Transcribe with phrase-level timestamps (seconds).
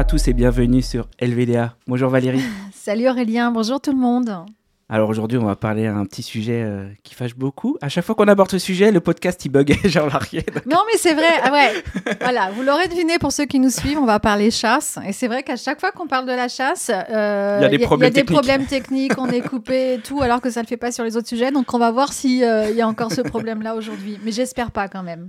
[0.00, 1.76] à tous et bienvenue sur LVDA.
[1.86, 2.40] Bonjour Valérie.
[2.72, 4.34] Salut Aurélien, bonjour tout le monde.
[4.88, 7.76] Alors aujourd'hui, on va parler un petit sujet euh, qui fâche beaucoup.
[7.82, 10.40] À chaque fois qu'on aborde ce sujet, le podcast il bug, j'en rien.
[10.64, 11.28] Non, mais c'est vrai.
[11.44, 12.14] Ah ouais.
[12.22, 14.98] voilà, vous l'aurez deviné pour ceux qui nous suivent, on va parler chasse.
[15.06, 17.68] Et c'est vrai qu'à chaque fois qu'on parle de la chasse, euh, il y a
[17.68, 20.68] des, problèmes, des problèmes techniques, on est coupé et tout, alors que ça ne le
[20.68, 21.52] fait pas sur les autres sujets.
[21.52, 24.18] Donc on va voir s'il euh, y a encore ce problème-là aujourd'hui.
[24.24, 25.28] Mais j'espère pas quand même.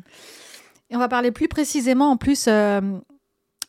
[0.89, 2.47] Et on va parler plus précisément en plus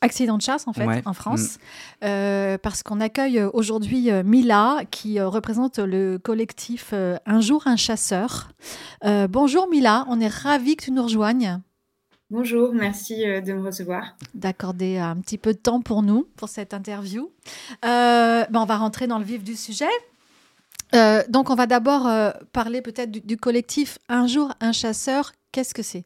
[0.03, 2.05] accident de chasse en fait en France, mm.
[2.05, 6.93] euh, parce qu'on accueille euh, aujourd'hui euh, Mila qui représente le collectif
[7.25, 8.49] Un jour un chasseur.
[9.29, 11.59] bonjour Mila, on est ravis que tu nous rejoignes.
[12.29, 14.15] Bonjour, merci de me recevoir.
[14.33, 17.31] D'accorder un petit peu de temps pour nous, pour cette interview.
[17.81, 19.93] Ben, on va rentrer dans le vif du sujet.
[21.29, 22.09] donc on va d'abord
[22.51, 25.31] parler peut-être du collectif Un jour un chasseur.
[25.51, 26.05] Qu'est-ce que c'est?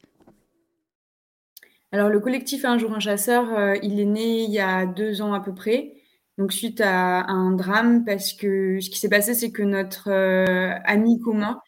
[1.91, 5.21] Alors le collectif Un jour un chasseur, euh, il est né il y a deux
[5.21, 5.93] ans à peu près,
[6.37, 10.75] donc suite à, un drame parce que ce qui s'est passé, c'est que notre euh,
[10.85, 11.61] ami commun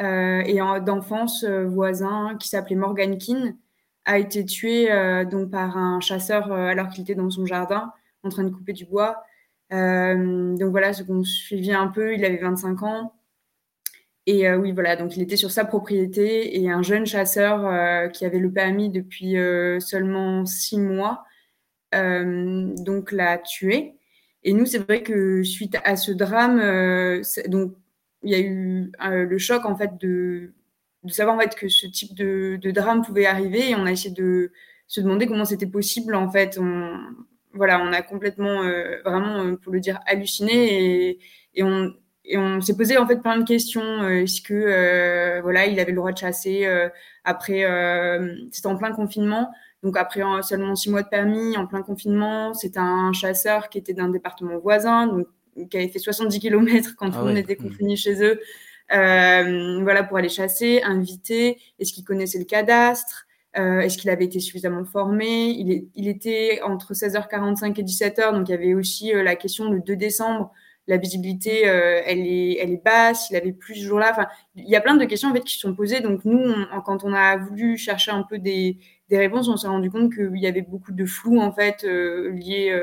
[0.00, 3.56] euh, et d'enfance voisin qui s'appelait Morgan Keane
[4.04, 4.88] a été tué
[5.30, 7.92] donc par un chasseur alors qu'il était dans son jardin
[8.24, 9.22] en train de couper du bois.
[9.70, 13.14] donc voilà, ce qu'on suivit un peu, il avait 25 ans.
[14.26, 18.08] Et euh, oui, voilà, donc il était sur sa propriété et un jeune chasseur euh,
[18.08, 21.24] qui avait le permis depuis euh, seulement six mois,
[21.92, 23.94] donc l'a tué.
[24.44, 26.58] Et nous, c'est vrai que suite à ce drame,
[27.48, 27.74] donc
[28.22, 30.52] il y a eu le choc en fait de,
[31.08, 34.52] savoir en fait que ce type de, drame pouvait arriver et on a essayé de
[34.86, 36.58] se demander comment c'était possible en fait.
[37.54, 38.62] Voilà, on a complètement,
[39.04, 41.18] vraiment, pour le dire, halluciné
[41.54, 41.92] et on,
[42.24, 44.02] et on s'est posé en fait plein de questions.
[44.02, 46.88] Euh, est-ce que euh, voilà, il avait le droit de chasser euh,
[47.24, 47.64] après
[48.50, 49.50] C'était en plein confinement,
[49.82, 53.94] donc après seulement six mois de permis, en plein confinement, c'était un chasseur qui était
[53.94, 55.26] d'un département voisin, donc
[55.70, 57.68] qui avait fait 70 km quand ah on était mmh.
[57.68, 58.40] confiné chez eux.
[58.88, 61.58] voilà pour aller chasser, inviter.
[61.78, 63.26] Est-ce qu'il connaissait le cadastre?
[63.54, 65.50] Est-ce qu'il avait été suffisamment formé?
[65.50, 69.80] Il, il, était entre 16h45 et 17h, donc il y avait aussi la question le
[69.80, 70.52] 2 décembre
[70.88, 74.10] la visibilité, euh, elle, est, elle est basse, il avait plus ce jour-là.
[74.10, 74.26] Enfin,
[74.56, 76.00] il y a plein de questions en fait, qui sont posées.
[76.00, 76.54] Donc, nous,
[76.84, 78.78] quand on a voulu chercher un peu des,
[79.08, 82.30] des réponses, on s'est rendu compte qu'il y avait beaucoup de flou en fait, euh,
[82.32, 82.76] lié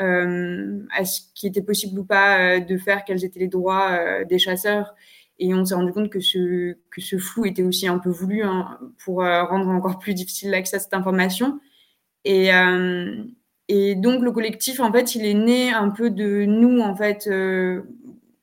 [0.00, 4.38] euh, à ce qui était possible ou pas de faire, quels étaient les droits des
[4.38, 4.94] chasseurs.
[5.38, 8.42] Et on s'est rendu compte que ce, que ce flou était aussi un peu voulu
[8.42, 11.60] hein, pour rendre encore plus difficile l'accès à cette information.
[12.24, 12.50] Et,
[13.68, 17.26] et donc le collectif, en fait, il est né un peu de nous, en fait,
[17.26, 17.82] euh,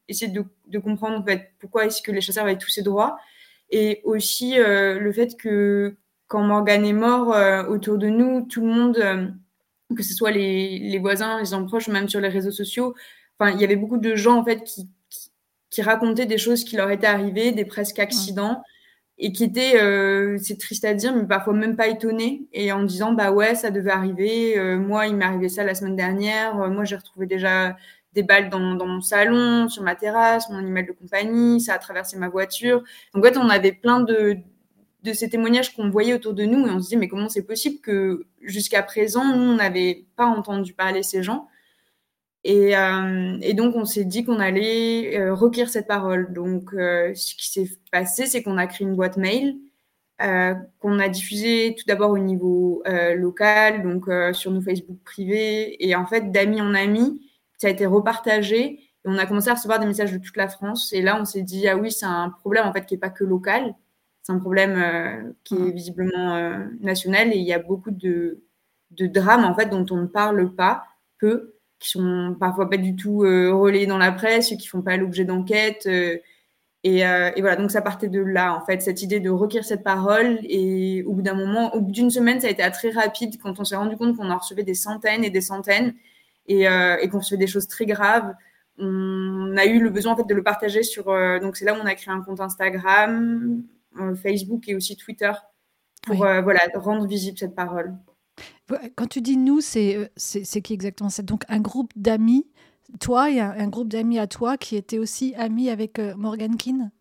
[0.10, 3.18] essayer de, de, comprendre en fait, pourquoi est-ce que les chasseurs avaient tous ces droits.
[3.70, 5.96] Et aussi euh, le fait que
[6.28, 9.28] quand Morgane est mort, euh, autour de nous, tout le monde, euh,
[9.96, 12.94] que ce soit les, les, voisins, les gens proches, même sur les réseaux sociaux,
[13.40, 15.32] enfin, il y avait beaucoup de gens, en fait, qui, qui,
[15.70, 18.62] qui racontaient des choses qui leur étaient arrivées, des presque accidents
[19.18, 22.84] et qui était, euh, c'est triste à dire, mais parfois même pas étonné, et en
[22.84, 24.58] disant bah ouais, ça devait arriver.
[24.58, 26.60] Euh, moi, il m'est arrivé ça la semaine dernière.
[26.60, 27.78] Euh, moi, j'ai retrouvé déjà
[28.14, 31.80] des balles dans, dans, mon salon, sur ma terrasse, mon email de compagnie, ça a
[31.80, 32.84] traversé ma voiture.
[33.14, 34.38] Donc en fait, on avait plein de
[35.04, 37.44] de ces témoignages qu'on voyait autour de nous, et on se dit mais comment c'est
[37.44, 41.48] possible que jusqu'à présent, nous, on n'avait pas entendu parler ces gens?
[42.44, 46.34] Et, euh, et, donc, on s'est dit qu'on allait euh, recueillir cette parole.
[46.34, 49.58] Donc, euh, ce qui s'est passé, c'est qu'on a créé une boîte mail
[50.22, 52.84] euh, qu'on a diffusée tout d'abord au niveau
[53.16, 54.06] local, donc
[54.36, 55.76] sur nos Facebook privés.
[55.86, 57.22] Et en fait, d'amis en amis,
[57.58, 58.80] ça a été repartagé.
[58.80, 60.94] Et on a commencé à recevoir des messages de toute la France.
[60.94, 63.10] Et là, on s'est dit, ah oui, c'est un problème en fait qui n'est pas
[63.10, 63.76] que local.
[64.22, 67.34] C'est un problème qui est visiblement national.
[67.34, 68.44] Et il y a beaucoup de,
[68.92, 70.84] de drames en fait dont on ne parle pas,
[71.20, 71.53] peu
[71.84, 75.26] qui sont parfois pas du tout euh, relayés dans la presse, qui font pas l'objet
[75.26, 75.84] d'enquête.
[75.88, 76.18] Euh,
[76.86, 79.66] et, euh, et, voilà, donc ça partait de là, en fait, cette idée de recueillir
[79.66, 80.40] cette parole.
[80.44, 83.60] Et au bout d'un moment, au bout d'une semaine, ça a été très rapide quand
[83.60, 85.94] on s'est rendu compte qu'on en recevait des centaines et des centaines
[86.48, 88.34] et, euh, et qu'on recevait des choses très graves.
[88.78, 91.10] On a eu le besoin en fait de le partager sur.
[91.10, 93.64] Euh, donc c'est là où on a créé un compte Instagram,
[94.22, 95.32] Facebook et aussi Twitter
[96.02, 97.94] pour voilà rendre visible cette parole.
[98.96, 101.10] Quand tu dis nous, c'est c'est qui exactement?
[101.10, 102.48] C'est donc un groupe d'amis,
[103.00, 106.92] toi et un, groupe d'amis à toi qui était aussi amis avec Morgan Keane?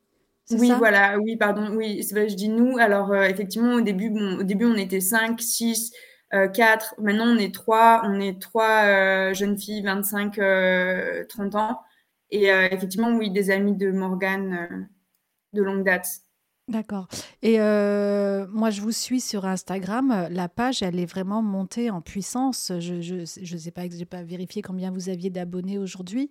[0.50, 2.76] Oui, voilà, oui, pardon, oui, je dis nous.
[2.78, 5.92] Alors, effectivement, au début, bon, au début, on était 5, 6,
[6.30, 6.96] 4.
[6.98, 8.02] Maintenant, on est 3.
[8.04, 10.40] On est 3 jeunes filles, 25,
[11.28, 11.80] 30 ans.
[12.30, 14.88] Et effectivement, oui, des amis de Morgan
[15.52, 16.06] de longue date.
[16.68, 17.08] D'accord.
[17.42, 20.28] Et euh, moi, je vous suis sur Instagram.
[20.30, 22.70] La page, elle est vraiment montée en puissance.
[22.78, 26.30] Je ne sais pas, je n'ai pas vérifié combien vous aviez d'abonnés aujourd'hui,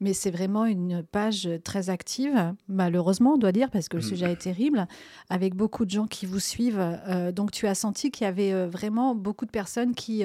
[0.00, 4.08] mais c'est vraiment une page très active, malheureusement, on doit dire, parce que le mmh.
[4.08, 4.86] sujet est terrible,
[5.28, 6.80] avec beaucoup de gens qui vous suivent.
[6.80, 10.22] Euh, donc, tu as senti qu'il y avait euh, vraiment beaucoup de personnes qui,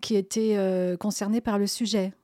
[0.00, 2.14] qui étaient concernées par le sujet.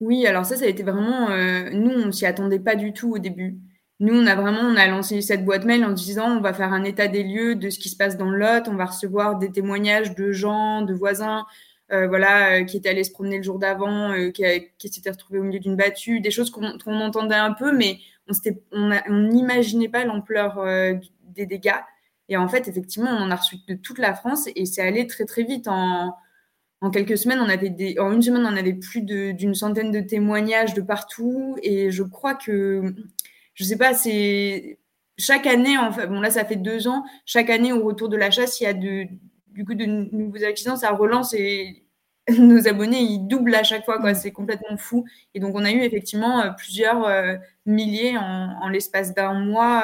[0.00, 1.28] Oui, alors ça, ça a été vraiment...
[1.70, 3.56] nous, on s'y attendait pas du tout au début.
[4.00, 6.72] Nous, on a vraiment, on a lancé cette boîte mail en disant, on va faire
[6.72, 9.38] un état des lieux de ce qui se passe dans le Lot, on va recevoir
[9.38, 11.46] des témoignages de gens, de voisins,
[11.90, 14.44] euh, voilà, euh, qui étaient allés se promener le jour d'avant, euh, qui,
[14.78, 17.98] qui s'étaient retrouvés au milieu d'une battue, des choses qu'on entendait un peu, mais
[18.72, 20.62] on n'imaginait pas l'ampleur
[21.22, 21.80] des dégâts.
[22.28, 25.06] Et en fait, effectivement, on en a reçu de toute la France et c'est allé
[25.06, 25.66] très très vite.
[25.66, 26.14] En,
[26.82, 30.00] en quelques semaines, on avait des, en une semaine, on avait plus d'une centaine de
[30.00, 31.56] témoignages de partout.
[31.62, 32.94] Et je crois que
[33.58, 34.78] je sais pas, c'est
[35.18, 38.16] chaque année, en fait, bon là ça fait deux ans, chaque année au retour de
[38.16, 39.06] la chasse, il y a de,
[39.48, 41.84] du coup de nouveaux accidents, ça relance et
[42.38, 44.12] nos abonnés ils doublent à chaque fois, quoi.
[44.12, 44.14] Mm.
[44.14, 45.04] C'est complètement fou.
[45.34, 47.34] Et donc on a eu effectivement euh, plusieurs euh,
[47.66, 49.82] milliers en, l'espace d'un mois.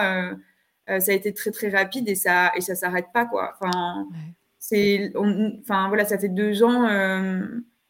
[0.88, 3.55] Euh, ça a été très très rapide et ça et ça s'arrête pas, quoi.
[3.61, 4.06] Enfin,
[4.61, 6.87] c'est, enfin voilà, ça fait deux ans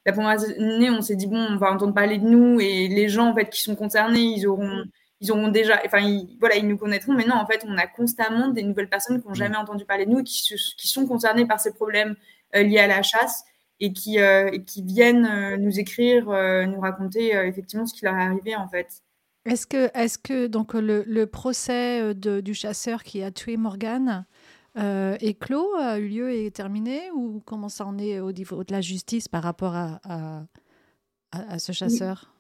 [0.07, 3.09] la première année, on s'est dit bon, on va entendre parler de nous et les
[3.09, 4.85] gens en fait qui sont concernés, ils auront
[5.25, 7.15] ils auront déjà, enfin, ils, voilà, ils nous connaîtront.
[7.15, 10.05] Mais non, en fait, on a constamment des nouvelles personnes qui n'ont jamais entendu parler
[10.05, 12.15] de nous, qui, qui sont concernées par ces problèmes
[12.55, 13.44] euh, liés à la chasse
[13.81, 18.23] et qui, euh, qui viennent euh, nous écrire, nous raconter effectivement ce qui leur est
[18.23, 19.03] arrivé, en fait.
[19.47, 24.27] Est-ce que, est que donc le, le procès de, du chasseur qui a tué Morgane
[24.77, 28.62] est clos, a eu lieu et est terminé, ou comment ça en est au niveau
[28.65, 30.44] de la justice par rapport à, à,
[31.31, 32.27] à ce chasseur?
[32.27, 32.34] oui,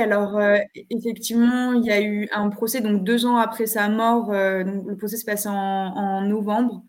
[0.00, 0.58] alors euh,
[0.90, 4.86] effectivement, il y a eu un procès, donc deux ans après sa mort, euh, donc
[4.86, 6.82] le procès s'est passé en, novembre,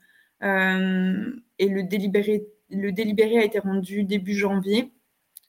[0.44, 4.92] euh, et le délibéré, le délibéré a été rendu début janvier.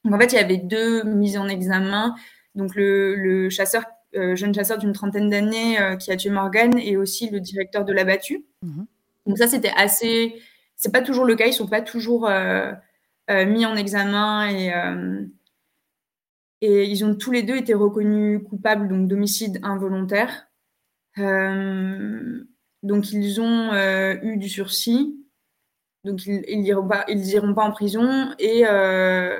[0.03, 2.15] Donc en fait, il y avait deux mises en examen,
[2.55, 3.83] donc le, chasseur,
[4.13, 8.03] jeune chasseur d'une trentaine d'années qui a tué Morgan, et aussi le directeur de la
[8.03, 8.45] battue.
[8.61, 8.83] Mmh
[9.25, 10.35] donc ça, c'était assez...
[10.75, 12.29] C'est pas toujours le cas, ils sont pas toujours
[13.29, 14.73] mis en examen et
[16.65, 20.47] et ils ont tous les deux été reconnus coupables donc d'homicide involontaire.
[21.17, 22.41] Euh,
[22.83, 25.13] donc ils ont euh, eu du sursis.
[26.05, 28.33] Donc ils n'iront pas, en prison.
[28.39, 29.39] Et euh,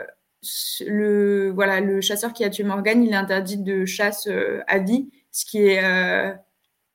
[0.85, 4.27] le, voilà, le chasseur qui a tué Morgan, il est interdit de chasse
[4.67, 5.81] à vie, ce qui est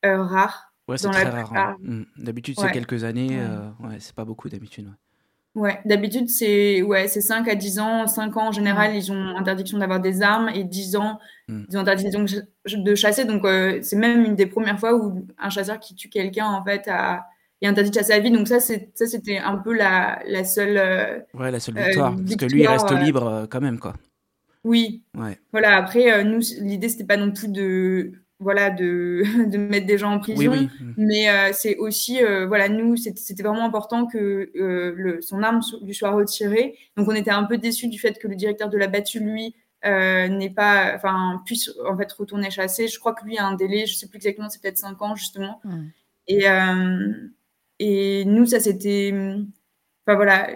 [0.05, 0.75] rare.
[0.89, 1.57] Ouais, c'est très rare.
[1.57, 1.77] Hein.
[1.81, 2.03] Mm.
[2.19, 3.41] D'habitude, c'est quelques années.
[3.81, 4.91] Ouais, c'est pas beaucoup d'habitude.
[5.59, 8.07] Ouais, d'habitude, c'est ouais, 5 à 10 ans.
[8.07, 11.19] 5 ans, en général, ils ont interdiction d'avoir des armes et 10 ans,
[11.49, 11.65] hmm.
[11.69, 13.25] ils ont interdiction de chasser.
[13.25, 16.63] Donc, euh, c'est même une des premières fois où un chasseur qui tue quelqu'un, en
[16.63, 17.27] fait, a,
[17.61, 18.31] est interdit de chasser à vie.
[18.31, 20.77] Donc, ça, c'était un peu la, la seule.
[20.77, 22.15] Euh, ouais, la seule victoire.
[22.15, 23.95] parce que lui, il reste libre euh, quand même, quoi.
[24.63, 25.03] Oui.
[25.17, 25.41] Ouais.
[25.51, 30.12] Voilà, après, nous, l'idée, c'était pas non plus de voilà de, de, mettre des gens
[30.12, 30.69] en prison.
[30.96, 35.61] mais euh, c'est aussi euh, voilà nous c'était vraiment important que euh, le, son arme
[35.82, 36.76] lui soit retirée.
[36.96, 39.55] Donc on était un peu déçus du fait que le directeur de la battue lui
[39.85, 42.88] n'est pas enfin puisse en fait retourner chasser.
[42.88, 45.14] Je crois que lui a un délai je sais plus exactement c'est peut-être 5 ans
[45.14, 45.61] justement.
[45.64, 45.87] Mm.
[46.28, 46.45] et
[47.80, 49.12] et nous ça c'était
[50.07, 50.49] enfin voilà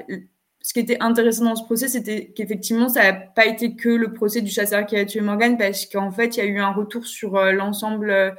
[0.63, 4.13] ce qui était intéressant dans ce procès, c'était qu'effectivement, ça n'a pas été que le
[4.13, 6.73] procès du chasseur qui a tué Morgan, parce qu'en fait, il y a eu un
[6.73, 8.31] retour sur euh, l'ensemble, euh,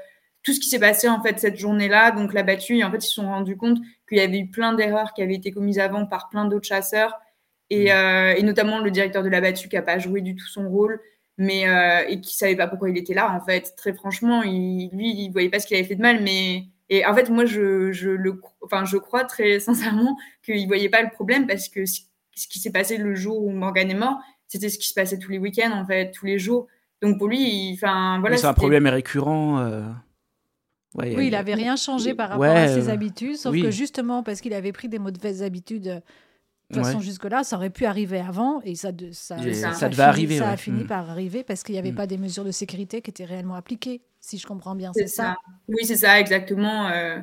[0.42, 2.98] tout ce qui s'est passé en fait cette journée-là, donc la battue, et en fait,
[2.98, 3.78] ils se sont rendus compte
[4.08, 7.14] qu'il y avait eu plein d'erreurs qui avaient été commises avant par plein d'autres chasseurs,
[7.70, 7.90] et, mmh.
[7.90, 10.70] euh, et, notamment le directeur de la battue qui n'a pas joué du tout son
[10.70, 11.02] rôle,
[11.38, 11.66] mais
[12.10, 13.74] et qui savait pas pourquoi il était là, en fait.
[13.76, 17.06] Très franchement, il, lui, il voyait pas ce qu'il avait fait de mal, mais et
[17.08, 21.10] en fait, moi, je, je le, enfin, je crois très sincèrement qu'il voyait pas le
[21.10, 21.86] problème parce que
[22.36, 25.18] ce qui s'est passé le jour où Morgan est mort, c'était ce qui se passait
[25.18, 26.68] tous les week-ends, en fait, tous les jours.
[27.02, 28.38] Donc pour lui, enfin voilà.
[28.38, 29.60] C'est un problème récurrent.
[29.60, 29.82] Euh,
[30.96, 34.54] oui, il n'avait rien changé par rapport à ses habitudes, sauf que justement parce qu'il
[34.54, 36.02] avait pris des mauvaises habitudes.
[36.70, 39.38] De toute façon, jusque-là, ça aurait pu arriver avant et ça, ça,
[39.74, 40.38] ça, devait arriver.
[40.40, 40.88] Ça a fini mm.
[40.88, 41.96] par arriver parce qu'il n'y avait mm.
[41.96, 45.36] pas des mesures de sécurité qui étaient réellement appliquées, si je comprends bien, c'est ça.
[45.68, 46.88] Oui, c'est ça, exactement.
[46.88, 47.20] Euh,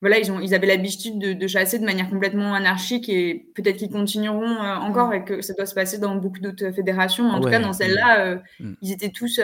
[0.00, 3.78] voilà, ils, ont, ils avaient l'habitude de, de, chasser de manière complètement anarchique et peut-être
[3.78, 5.14] qu'ils continueront euh, encore mm.
[5.14, 7.28] et que ça doit se passer dans beaucoup d'autres fédérations.
[7.28, 8.74] En tout cas, dans celle-là, euh, mm.
[8.80, 9.40] ils étaient tous.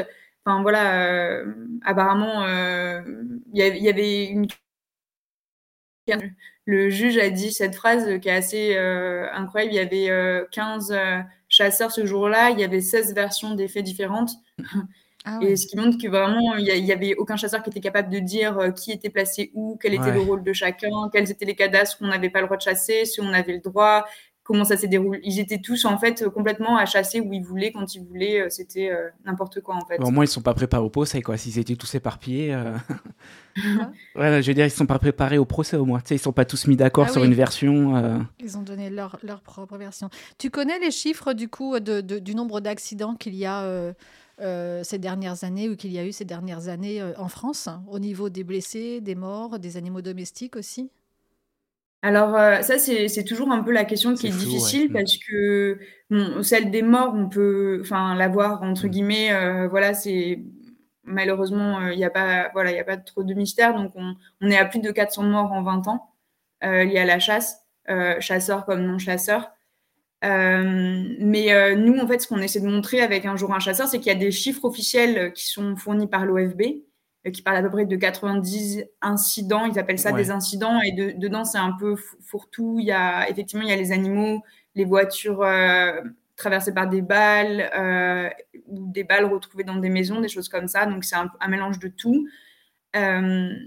[0.47, 4.47] Enfin voilà, euh, apparemment, il y, avait une.
[6.67, 9.75] Le juge a dit cette phrase qui est assez incroyable.
[9.75, 10.95] Il y avait 15
[11.49, 14.33] chasseurs ce jour-là, il y avait 16 versions des faits différentes.
[15.27, 18.11] Ah et ce qui montre que vraiment, il n'y avait aucun chasseur qui était capable
[18.11, 21.47] de dire euh, qui était placé où, quel était le rôle de chacun, quels étaient
[21.47, 24.05] les cadastres qu'on n'avait pas le droit de chasser, si on avait le droit,
[24.43, 25.21] comment ça s'est déroulé.
[25.25, 28.43] Ils étaient tous en fait complètement à chasser où ils voulaient, quand ils voulaient.
[28.43, 29.99] Euh, c'était euh, n'importe quoi en fait.
[29.99, 31.39] au moins, ils sont pas préparés au procès quoi.
[31.39, 32.55] S'ils étaient tous éparpillés.
[33.57, 36.01] ouais, je veux dire, ils sont pas préparés au procès au moins.
[36.01, 38.27] Tu sais, ils sont pas tous mis d'accord ah sur une version.
[38.41, 40.11] Ils ont donné leur, leur, propre version.
[40.37, 43.95] Tu connais les chiffres du coup de, du nombre d'accidents qu'il y a euh,
[44.39, 47.99] ces dernières années ou qu'il y a eu ces dernières années euh, en France, au
[47.99, 50.91] niveau des blessés, des morts, des animaux domestiques aussi?
[52.03, 55.79] Alors euh, ça, c'est toujours un peu la question qui est, difficile parce que
[56.43, 58.91] celle des morts, on peut enfin, l'avoir entre mm.
[58.91, 60.43] guillemets, voilà, c'est
[61.05, 64.51] malheureusement, il n'y a, pas, voilà, y a pas trop de mystère, donc on, on,
[64.51, 66.11] est à plus de 400 morts en 20 ans
[66.63, 67.63] liés à la chasse,
[68.21, 69.43] chasseurs comme non-chasseurs.
[69.45, 69.54] Euh,
[70.25, 73.89] mais euh, nous, en fait, ce qu'on essaie de montrer avec Un jour un chasseur,
[73.89, 76.63] c'est qu'il y a des chiffres officiels qui sont fournis par l'OFB,
[77.27, 79.67] euh, qui parlent à peu près de 90 incidents.
[79.67, 80.81] Ils appellent ça des incidents.
[80.81, 82.77] Et dedans, c'est un peu fourre-tout.
[82.81, 84.43] Il y a, effectivement, il y a les animaux,
[84.75, 85.47] les voitures
[86.37, 87.71] traversées par des balles,
[88.67, 90.87] ou des balles retrouvées dans des maisons, des choses comme ça.
[90.87, 92.27] Donc, c'est un, un, mélange de tout.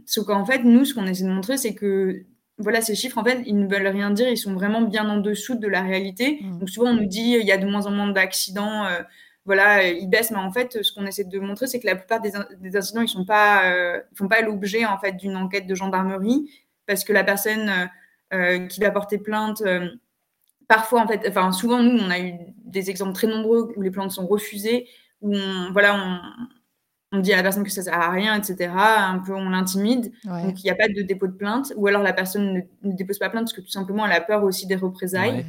[0.06, 2.26] sauf qu'en fait, nous, ce qu'on essaie de montrer, c'est que
[2.60, 4.30] voilà, ces chiffres, en fait, ils ne veulent rien dire.
[4.30, 6.40] Ils sont vraiment bien en dessous de la réalité.
[6.42, 6.60] Mm.
[6.60, 8.86] Donc, souvent, on nous dit il y a de moins en moins d'accidents.
[8.86, 9.02] Euh,
[9.46, 10.32] voilà, ils baissent.
[10.32, 12.36] Mais en fait, ce qu'on essaie de montrer, c'est que la plupart des,
[12.76, 16.50] incidents, ils ne pas, euh, font pas l'objet, en fait, d'une enquête de gendarmerie.
[16.88, 17.90] Parce que la personne
[18.34, 19.62] euh, qui va porter plainte,
[20.68, 22.34] parfois, en fait, enfin, souvent, nous, on a eu
[22.66, 24.88] des exemples très nombreux où les plaintes sont refusées,
[25.22, 25.36] où
[25.74, 26.20] voilà, on,
[27.12, 28.72] on dit à la personne que ça sert à rien, etc.
[28.76, 30.12] Un peu, on l'intimide.
[30.26, 31.74] Donc, il n'y a pas de dépôt de plainte.
[31.78, 34.44] Ou alors, la personne ne, dépose pas plainte parce que tout simplement, elle a peur
[34.44, 35.46] aussi des représailles.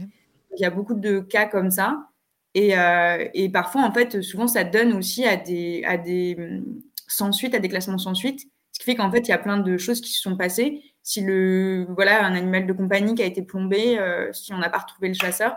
[0.56, 2.08] Il y a beaucoup de cas comme ça.
[2.56, 7.32] Euh, et, parfois, en fait, souvent, ça donne aussi à des, à des hum, sans
[7.32, 8.46] suite, à des classements sans suite.
[8.72, 10.82] Ce qui fait qu'en fait, il y a plein de choses qui se sont passées.
[11.02, 14.68] Si le, voilà, un animal de compagnie qui a été plombé, euh, si on n'a
[14.68, 15.56] pas retrouvé le chasseur,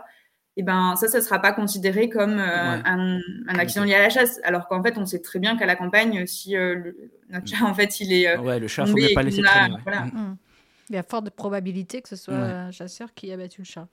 [0.56, 3.20] eh ben ça, ça ne sera pas considéré comme euh, un,
[3.58, 4.38] accident lié à la chasse.
[4.44, 6.92] Alors qu'en fait, on sait très bien qu'à la campagne, si euh,
[7.30, 8.28] notre chat, en fait, il est.
[8.28, 9.76] Euh, ouais, le chat, il ne faut pas laisser traîner.
[9.82, 10.02] Voilà.
[10.02, 10.10] Mm.
[10.10, 10.36] Mm.
[10.90, 13.88] Il y a forte probabilité que ce soit un chasseur qui a battu le chat.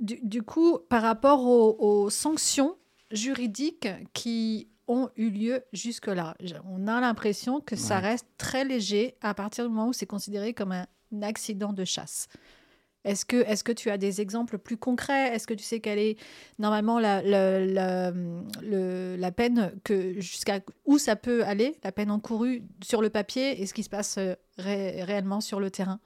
[0.00, 2.76] du, coup, par rapport aux, sanctions
[3.10, 6.36] juridiques qui ont eu lieu jusque-là,
[6.70, 10.54] on a l'impression que ça reste très léger à partir du moment où c'est considéré
[10.54, 10.86] comme un
[11.22, 12.28] accident de chasse.
[13.04, 15.34] Est-ce que, est que tu as des exemples plus concrets?
[15.34, 16.16] Est-ce que tu sais quelle est
[16.58, 23.02] normalement la, la, la, peine que jusqu'à où ça peut aller, la peine encourue sur
[23.02, 26.00] le papier et ce qui se passe euh, réellement sur le terrain,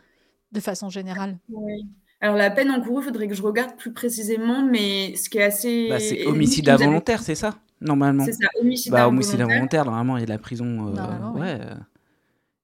[0.50, 1.38] de façon générale?
[1.50, 1.86] Oui.
[2.20, 5.44] Alors la peine encourue, il faudrait que je regarde plus précisément, mais ce qui est
[5.44, 5.88] assez...
[5.88, 8.24] Bah, c'est homicide involontaire, c'est ça Normalement.
[8.24, 9.28] C'est ça, homicide bah, involontaire.
[9.28, 10.96] Homicide involontaire, normalement, il y a de la prison.
[10.96, 11.60] Euh, ouais.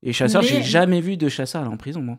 [0.03, 2.19] Et chasseur, j'ai jamais vu de chasseur en prison, moi.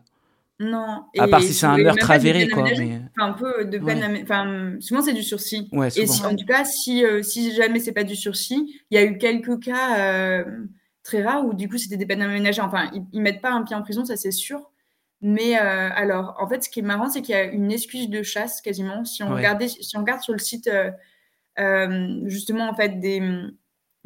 [0.58, 1.04] Non.
[1.18, 2.64] À part si c'est un meurtre avéré, quoi.
[2.64, 3.00] Mais...
[3.18, 4.20] un peu de peine.
[4.22, 5.68] Enfin, souvent c'est du sursis.
[5.96, 9.04] Et en tout cas, si, euh, si jamais c'est pas du sursis, il y a
[9.04, 10.44] eu quelques cas euh,
[11.02, 12.62] très rares où du coup c'était des peines aménagées.
[12.62, 14.70] Enfin, ils, ils, mettent pas un pied en prison, ça c'est sûr.
[15.20, 18.08] Mais euh, alors, en fait, ce qui est marrant, c'est qu'il y a une excuse
[18.08, 19.04] de chasse quasiment.
[19.04, 20.70] Si on regardait, si on regarde sur le site
[22.24, 23.22] justement en fait des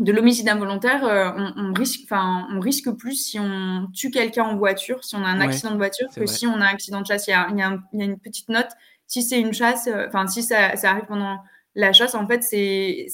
[0.00, 4.56] de l'homicide involontaire, euh, on, risque, enfin, on risque plus si on tue quelqu'un en
[4.56, 7.06] voiture, si on a un accident de voiture, que si on a un accident de
[7.06, 7.26] chasse.
[7.28, 8.70] Il y a, une petite note.
[9.06, 11.38] Si c'est une chasse, euh, enfin, si ça, arrive pendant
[11.74, 13.08] la chasse, en fait, c'est,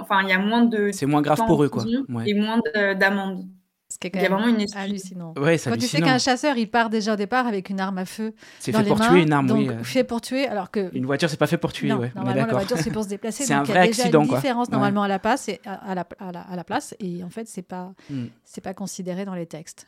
[0.00, 0.90] enfin, il y a moins de.
[0.92, 1.84] C'est moins grave pour eux, quoi.
[2.26, 3.46] Et moins d'amende.
[4.04, 5.34] Il y a vraiment une hallucinant.
[5.34, 8.34] Quand tu sais qu'un chasseur, il part déjà au départ avec une arme à feu.
[8.60, 9.68] C'est fait pour tuer une arme, donc, oui.
[9.82, 10.90] Fait pour tuer, alors que.
[10.94, 12.12] Une voiture, c'est pas fait pour tuer, non, ouais.
[12.14, 13.44] Normalement, la voiture, c'est pour se déplacer.
[13.44, 15.94] c'est un vrai accident, Il y a une différence normalement à la place et à,
[15.94, 18.26] la, à, la, place, et en fait, c'est pas, hmm.
[18.44, 19.86] c'est pas considéré dans les textes.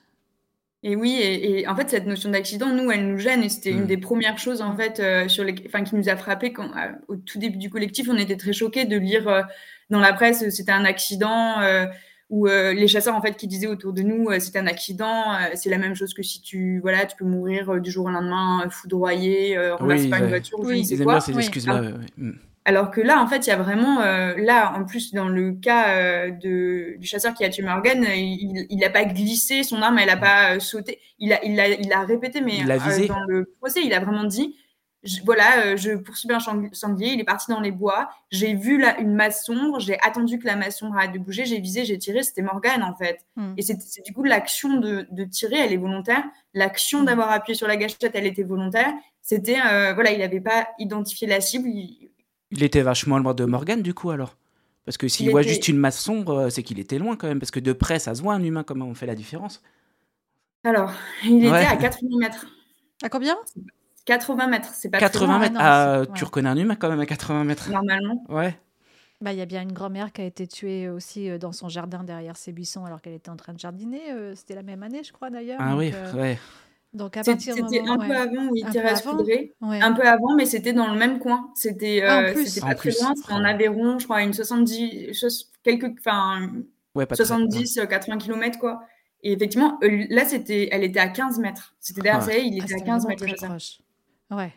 [0.82, 3.84] Et oui, et, en fait, cette notion d'accident, nous, elle nous gêne, et c'était une
[3.84, 3.86] hmm.
[3.86, 6.92] des premières choses, en fait, euh, sur les, enfin, qui nous a frappé quand, euh,
[7.08, 9.42] au tout début du collectif, on était très choqués de lire euh,
[9.90, 11.60] dans la presse, c'était un accident
[12.30, 15.34] ou euh, les chasseurs en fait qui disaient autour de nous euh, c'est un accident,
[15.34, 18.10] euh, c'est la même chose que si tu voilà tu peux mourir du jour au
[18.10, 21.20] lendemain foudroyé, renversé par une voiture ou je ne sais quoi.
[21.20, 22.32] Ces excuses -là, mm.
[22.64, 26.30] alors, que là, en fait, il y a vraiment, là, en plus, dans le cas
[26.30, 30.16] de, du chasseur qui a tué Morgan, il n'a pas glissé, son arme, elle n'a
[30.16, 30.98] pas sauté.
[31.18, 32.64] Il a, il, a, il a répété, mais
[33.06, 34.56] dans le procès, il a vraiment dit
[35.24, 38.98] voilà, euh, je poursuis un sanglier, il est parti dans les bois, j'ai vu là
[39.00, 41.98] une masse sombre, j'ai attendu que la masse sombre arrête de bouger, j'ai visé, j'ai
[41.98, 43.20] tiré, c'était Morgane en fait.
[43.36, 43.54] Hmm.
[43.56, 47.06] Et c'est du coup l'action de, tirer, elle est volontaire, l'action hmm.
[47.06, 48.92] d'avoir appuyé sur la gâchette, elle était volontaire.
[49.20, 51.68] C'était, euh, voilà, il n'avait pas identifié la cible.
[51.68, 52.62] Il...
[52.62, 54.36] était vachement loin de Morgane du coup alors?
[54.84, 57.40] Parce que s'il voit juste une masse sombre, c'est qu'il était loin quand même.
[57.40, 59.62] Parce que de près, ça se voit un humain, comment on fait la différence?
[60.62, 60.92] Alors,
[61.24, 62.46] il était à 80 mètres.
[63.02, 63.36] À combien?
[64.04, 65.56] 80 mètres, c'est pas 80 mètres.
[65.58, 67.70] Ah, tu reconnais un humain quand même à 80 mètres.
[67.70, 68.24] Normalement.
[68.28, 68.58] Ouais.
[69.20, 71.70] Bah, il y a bien une grand-mère qui a été tuée aussi euh, dans son
[71.70, 74.12] jardin derrière ses buissons alors qu'elle était en train de jardiner.
[74.12, 75.58] Euh, c'était la même année, je crois d'ailleurs.
[75.60, 76.38] Ah oui, euh, ouais.
[76.92, 80.44] Donc à partir C'était un peu avant où il tirait à Un peu avant, mais
[80.44, 81.50] c'était dans le même coin.
[81.54, 82.22] C'était ah,
[82.60, 83.14] pas très loin.
[83.16, 86.50] C'était en Aveyron, je crois, une 70, quelques, enfin,
[86.94, 88.82] 70, 80 km quoi.
[89.22, 91.74] Et effectivement, là, c'était, elle était à 15 mètres.
[91.80, 93.24] C'était derrière ça, il était à 15 mètres.
[94.36, 94.52] Ouais.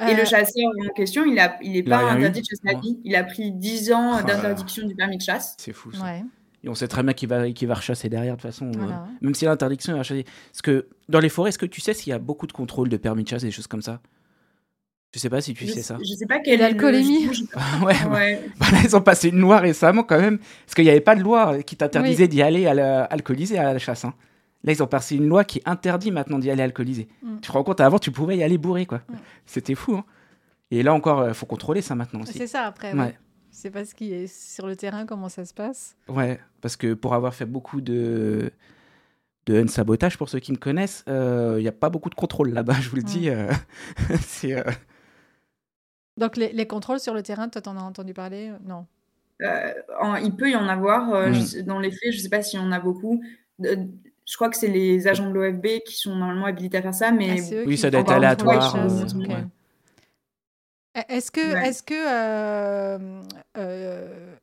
[0.00, 2.80] Et le euh, chasseur en question, il n'est il est pas interdit de chasser à
[2.80, 2.98] vie.
[3.04, 5.54] Il a pris 10 ans oh d'interdiction du permis de chasse.
[5.58, 6.04] C'est fou ça.
[6.64, 8.70] Et on sait très bien qu'il va, va rechasser derrière, de toute façon.
[8.70, 10.24] Euh, même si l'interdiction, il va chasser.
[10.24, 12.88] Parce que dans les forêts, est-ce que tu sais s'il y a beaucoup de contrôle
[12.88, 14.00] de permis de chasse et des choses comme ça?
[15.12, 15.98] Je sais pas si tu sais ça.
[16.00, 17.28] Je sais pas quelle l'alcoolémie.
[17.82, 18.40] ouais, ouais.
[18.58, 20.38] Bah, ils ont passé une loi récemment quand même.
[20.38, 23.78] Parce qu'il n'y avait pas de loi qui t'interdisait d'y aller à alcooliser à la
[23.78, 24.04] chasse.
[24.04, 24.14] Hein.
[24.64, 27.08] Là, ils ont passé une loi qui interdit maintenant d'y aller alcoolisé.
[27.22, 27.36] Mm.
[27.40, 28.98] Tu te rends compte, avant, tu pouvais y aller bourré, quoi.
[29.08, 29.14] Mm.
[29.46, 29.96] C'était fou.
[29.96, 30.04] Hein.
[30.70, 32.38] Et là encore, il euh, faut contrôler ça maintenant aussi.
[32.38, 32.94] C'est ça après.
[32.94, 33.18] Ouais.
[33.50, 35.96] C'est pas ce qui est sur le terrain, comment ça se passe.
[36.08, 38.50] Ouais, parce que pour avoir fait beaucoup de
[39.46, 42.50] de sabotage pour ceux qui me connaissent, il euh, n'y a pas beaucoup de contrôle
[42.50, 43.28] là-bas, je vous le dis.
[43.28, 43.52] Euh,
[44.20, 44.64] c'est.
[46.16, 48.86] Donc les, les, contrôles sur le terrain, toi, t'en as entendu parler Non?
[49.40, 51.28] il peut y en avoir.
[51.28, 51.62] Mm.
[51.66, 53.22] dans les faits, je ne sais pas s'il y en a beaucoup
[54.32, 57.12] je crois que c'est les agents de l'OFB qui sont normalement habilités à faire ça,
[57.12, 58.74] mais ah, oui, ça doit être aléatoire.
[60.94, 63.20] Est-ce que, est-ce que euh,
[63.58, 64.34] euh,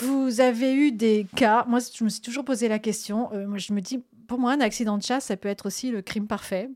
[0.00, 3.32] vous avez eu des cas Moi, je me suis toujours posé la question.
[3.32, 5.92] Euh, moi, je me dis, pour moi, un accident de chasse, ça peut être aussi
[5.92, 6.68] le crime parfait.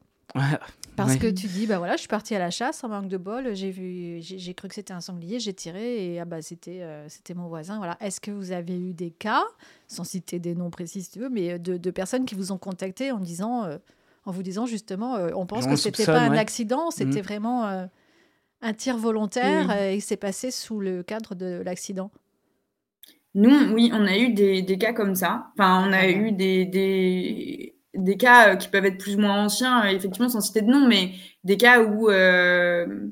[0.96, 3.16] Parce que tu dis, bah voilà, je suis partie à la chasse en manque de
[3.16, 6.84] bol, j'ai vu, j'ai cru que c'était un sanglier, j'ai tiré et ah bah c'était,
[7.08, 7.78] c'était mon voisin.
[7.78, 7.96] Voilà.
[8.00, 9.44] Est-ce que vous avez eu des cas,
[9.88, 12.58] sans citer des noms précis si tu veux, mais de, de personnes qui vous ont
[12.58, 13.66] contacté en disant,
[14.24, 17.24] en vous disant justement, on pense que c'était pas un accident, c'était mmh.
[17.24, 17.88] vraiment
[18.62, 22.10] un tir volontaire et il s'est passé sous le cadre de l'accident?
[23.34, 25.46] Nous, oui, on a eu des, des cas comme ça.
[25.54, 29.44] Enfin, on a eu des, des, des, cas euh, qui peuvent être plus ou moins
[29.44, 31.12] anciens, euh, effectivement, sans citer de nom, mais
[31.44, 33.08] des cas où euh,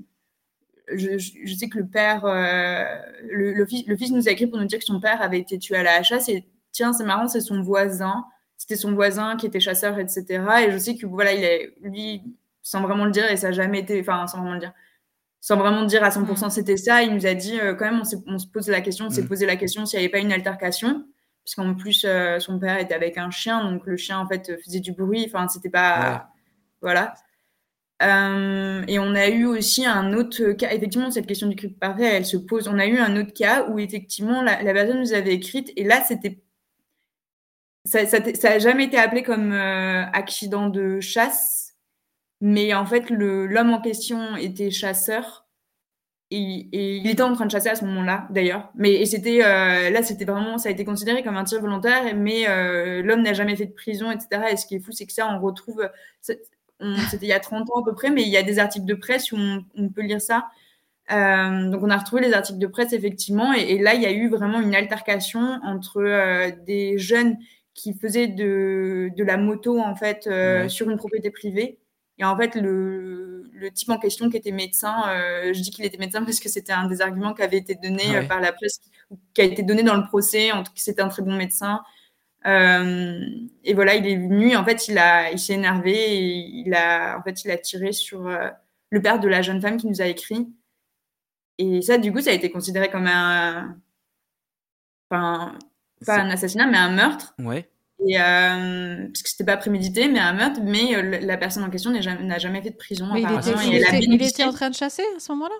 [0.92, 4.58] je, je, sais que le père, le, le, fils, le, fils, nous a écrit pour
[4.58, 7.28] nous dire que son père avait été tué à la chasse et tiens, c'est marrant,
[7.28, 8.24] c'est son voisin.
[8.56, 10.24] C'était son voisin qui était chasseur, etc.
[10.66, 12.22] Et je sais que voilà, il est, lui,
[12.62, 14.72] sans vraiment le dire, et ça n'a jamais été, enfin, sans vraiment le dire,
[15.40, 16.50] sans vraiment dire à 100% mm.
[16.50, 19.10] c'était ça, il nous a dit euh, quand même, on, se pose la question, on
[19.10, 19.28] s'est mm.
[19.28, 21.04] posé la question s'il n'y avait pas une altercation,
[21.48, 24.80] puisqu'en plus euh, son père était avec un chien, donc le chien en fait faisait
[24.80, 26.28] du bruit, enfin c'était pas,
[26.82, 27.14] voilà.
[28.02, 32.04] Euh, et on a eu aussi un autre cas, effectivement cette question du crime parfait,
[32.04, 32.68] elle se pose.
[32.68, 36.04] On a eu un autre cas où effectivement la, personne nous avait écrite et là
[36.06, 36.42] c'était
[37.86, 41.68] ça, ça, jamais été appelé comme accident de chasse
[42.40, 45.47] mais en fait, l'homme en question était chasseur.
[46.30, 48.70] Et, il était en train de chasser à ce moment-là, d'ailleurs.
[48.74, 52.48] Mais c'était euh, là, c'était vraiment, ça a été considéré comme un tir volontaire, mais
[52.48, 54.42] euh, l'homme n'a jamais fait de prison, etc.
[54.52, 55.88] Et ce qui est fou, c'est que ça, on retrouve,
[56.20, 56.42] c'était
[57.22, 58.94] il y a 30 ans à peu près, mais il y a des articles de
[58.94, 60.48] presse où on, peut lire ça.
[61.10, 64.12] Euh, donc on a retrouvé les articles de presse effectivement, et, là il y a
[64.12, 67.38] eu vraiment une altercation entre des jeunes
[67.72, 70.28] qui faisaient de, de la moto en fait
[70.68, 71.78] sur une propriété privée
[72.18, 75.84] et en fait, le, le, type en question qui était médecin, euh, je dis qu'il
[75.84, 78.52] était médecin parce que c'était un des arguments qui avait été donné euh, par la
[78.52, 78.80] presse,
[79.34, 81.80] qui a été donné dans le procès, en tout cas c'était un très bon médecin.
[82.46, 83.20] Euh,
[83.64, 87.18] et voilà, il est venu, en fait, il, a, il s'est énervé et il a,
[87.18, 88.48] en fait, il a tiré sur euh,
[88.90, 90.48] le père de la jeune femme qui nous a écrit.
[91.58, 93.76] Et ça, du coup, ça a été considéré comme un.
[95.10, 95.58] Enfin,
[96.06, 97.34] pas un assassinat, mais un meurtre.
[97.38, 97.68] Ouais.
[98.06, 101.70] Et, euh, parce que c'était pas prémédité, mais un meurtre, mais euh, la personne en
[101.70, 103.08] question n'a jamais, jamais, fait de prison.
[103.12, 105.54] Mais il était, il était en train de chasser à ce moment-là?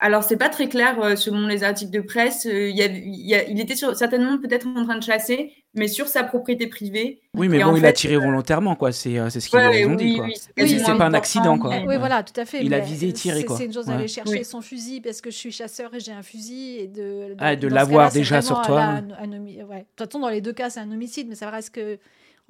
[0.00, 2.46] Alors, c'est pas très clair euh, selon les articles de presse.
[2.46, 5.88] Euh, il, y a, il, a, il, était certainement peut-être en train de chasser, mais
[5.88, 7.20] sur sa propriété privée.
[7.34, 8.92] Oui, mais bon, il a tiré euh, volontairement, quoi.
[8.92, 10.26] C'est ce qu'ils ont dit, quoi.
[10.56, 11.74] Oui, c'est pas un accident, quoi.
[11.84, 12.64] Oui, voilà, tout à fait.
[12.64, 13.56] Il a visé et tiré, quoi.
[13.56, 16.22] C'est une chose d'aller chercher son fusil parce que je suis chasseur et j'ai un
[16.22, 17.30] fusil et de.
[17.30, 19.00] de ah, de l'avoir déjà sur toi.
[19.00, 19.48] De
[19.96, 21.98] toute façon, dans les deux cas, c'est un homicide, mais ça reste que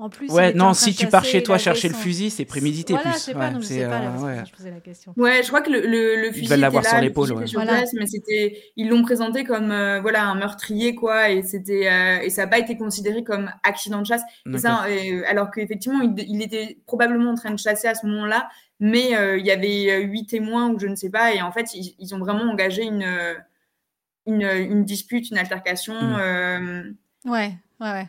[0.00, 3.10] en plus, ouais, non, si tu pars chez toi chercher le fusil, c'est prémédité voilà,
[3.10, 3.18] plus.
[3.18, 4.44] Je sais pas, ouais, je sais pas, euh, ouais.
[4.46, 5.12] je posais la question.
[5.16, 6.44] Ouais, je crois que le, le, le fusil.
[6.44, 7.46] Ils veulent l'avoir sur l'épaule, ouais.
[7.52, 7.82] Voilà.
[7.94, 12.30] mais c'était, ils l'ont présenté comme euh, voilà un meurtrier quoi, et c'était euh, et
[12.30, 14.22] ça n'a pas été considéré comme accident de chasse.
[14.46, 14.84] Et ça,
[15.26, 19.44] alors qu'effectivement, il, il, était probablement en train de chasser à ce moment-là, mais il
[19.44, 22.18] y avait huit témoins ou je ne sais pas, et en fait, ils, ils ont
[22.18, 23.04] vraiment engagé une
[24.26, 25.94] une, dispute, une altercation.
[25.94, 26.94] Mmh.
[27.24, 28.08] Ouais, ouais, ouais.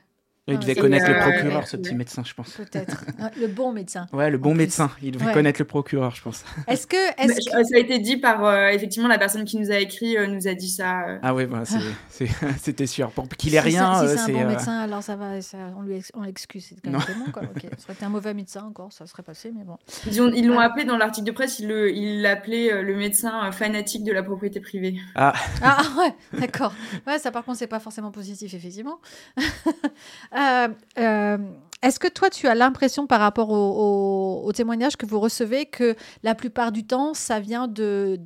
[0.53, 2.51] Il devait connaître le procureur, ce petit médecin, je pense.
[2.51, 3.05] Peut-être.
[3.39, 4.07] Le bon médecin.
[4.13, 4.89] Ouais, le bon médecin.
[5.01, 6.43] Il devait connaître le procureur, je pense.
[6.67, 10.17] Est-ce que, Ça a été dit par, euh, effectivement, la personne qui nous a écrit
[10.17, 11.07] euh, nous a dit ça.
[11.07, 11.19] Euh.
[11.21, 11.63] Ah oui, bah,
[12.57, 13.12] c'était sûr.
[13.12, 14.01] Pour qu'il ait rien.
[14.01, 15.33] Si c'est un bon médecin, alors ça va,
[16.15, 16.65] on l'excuse.
[16.69, 17.43] C'est quand même bon, quoi.
[17.43, 19.77] Ça aurait été un mauvais médecin encore, ça serait passé, mais bon.
[20.07, 24.59] Ils l'ont appelé dans l'article de presse, ils l'appelaient le, médecin fanatique de la propriété
[24.59, 24.95] privée.
[25.15, 26.73] Ah, ah ouais, d'accord.
[27.07, 28.99] Ouais, ça par contre, c'est pas forcément positif, effectivement.
[30.39, 31.38] Euh, euh,
[31.82, 36.36] est-ce que toi, tu as l'impression par rapport au, témoignages que vous recevez que la
[36.36, 38.17] plupart du temps, ça vient de,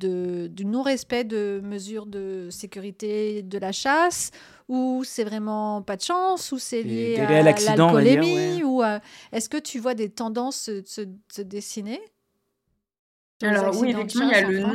[0.48, 4.30] du non-respect de mesures de sécurité de la chasse
[4.68, 8.82] ou c'est vraiment pas de chance ou c'est lié à l'alcoolémie ou
[9.30, 12.00] est-ce que tu vois des tendances se, dessiner
[13.42, 14.72] Alors oui, effectivement, il y a le non...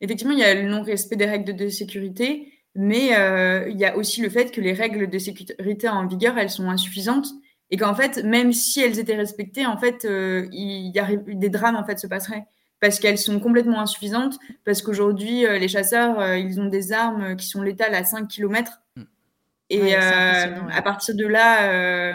[0.00, 2.55] effectivement, il y a le non-respect des règles de sécurité.
[2.76, 6.36] Mais euh, il y a aussi le fait que les règles de sécurité en vigueur,
[6.38, 7.28] elles sont insuffisantes
[7.70, 11.48] et qu'en fait, même si elles étaient respectées, en fait, euh, il y a des
[11.48, 12.44] drames en fait se passeraient
[12.78, 14.38] parce qu'elles sont complètement insuffisantes.
[14.64, 18.82] Parce qu'aujourd'hui, euh, les chasseurs, ils ont des armes qui sont létales à 5 km.
[18.96, 19.02] Mm.
[19.70, 22.14] Et à partir de là,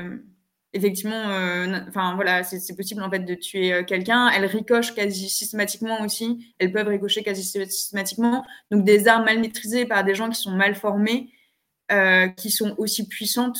[0.73, 4.29] effectivement, euh, enfin voilà, c'est possible en fait de tuer euh, quelqu'un.
[4.29, 6.53] Elles ricochent quasi systématiquement aussi.
[6.59, 8.45] Elles peuvent ricocher quasi systématiquement.
[8.71, 11.29] Donc des armes mal maîtrisées par des gens qui sont mal formés,
[11.91, 13.57] euh, qui sont aussi puissantes.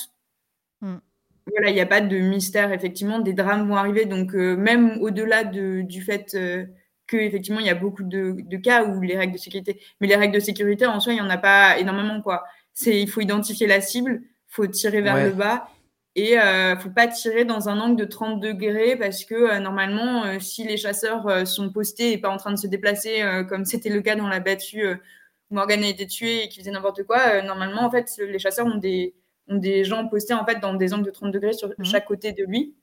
[0.82, 0.98] Mm.
[1.48, 2.72] Voilà, il n'y a pas de mystère.
[2.72, 4.06] Effectivement, des drames vont arriver.
[4.06, 6.38] Donc même au-delà de, du fait
[7.08, 10.08] que effectivement il y a beaucoup de, de, cas où les règles de sécurité, mais
[10.08, 12.46] les règles de sécurité en soi il y en a pas énormément quoi.
[12.74, 15.70] C'est il faut identifier la cible, faut tirer vers le bas
[16.16, 20.26] et euh, faut pas tirer dans un angle de 30 degrés parce que euh, normalement,
[20.26, 23.90] euh, si les chasseurs sont postés et pas en train de se déplacer, comme c'était
[23.90, 27.42] le cas dans la battue où Morgan a été tué et qui faisait n'importe quoi,
[27.44, 29.16] normalement, en fait, les chasseurs ont des,
[29.48, 31.84] ont des gens postés en fait dans des angles de 30 degrés sur mmh.
[31.84, 32.76] chaque côté de lui.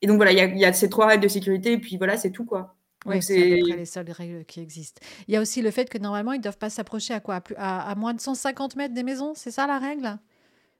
[0.00, 2.16] Et donc voilà, il y, y, a ces trois règles de sécurité et puis voilà,
[2.16, 2.76] c'est tout quoi.
[3.06, 5.00] Oui, c'est à peu près les seules règles qui existent.
[5.26, 7.40] Il y a aussi le fait que normalement, ils ne doivent pas s'approcher à quoi?
[7.56, 10.18] À, à, moins de 150 mètres des maisons, c'est ça la règle?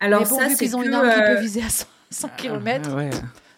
[0.00, 1.68] Alors ça, c'est ont une arme qui peut viser à
[2.10, 2.94] 100, km.
[2.94, 3.10] ouais.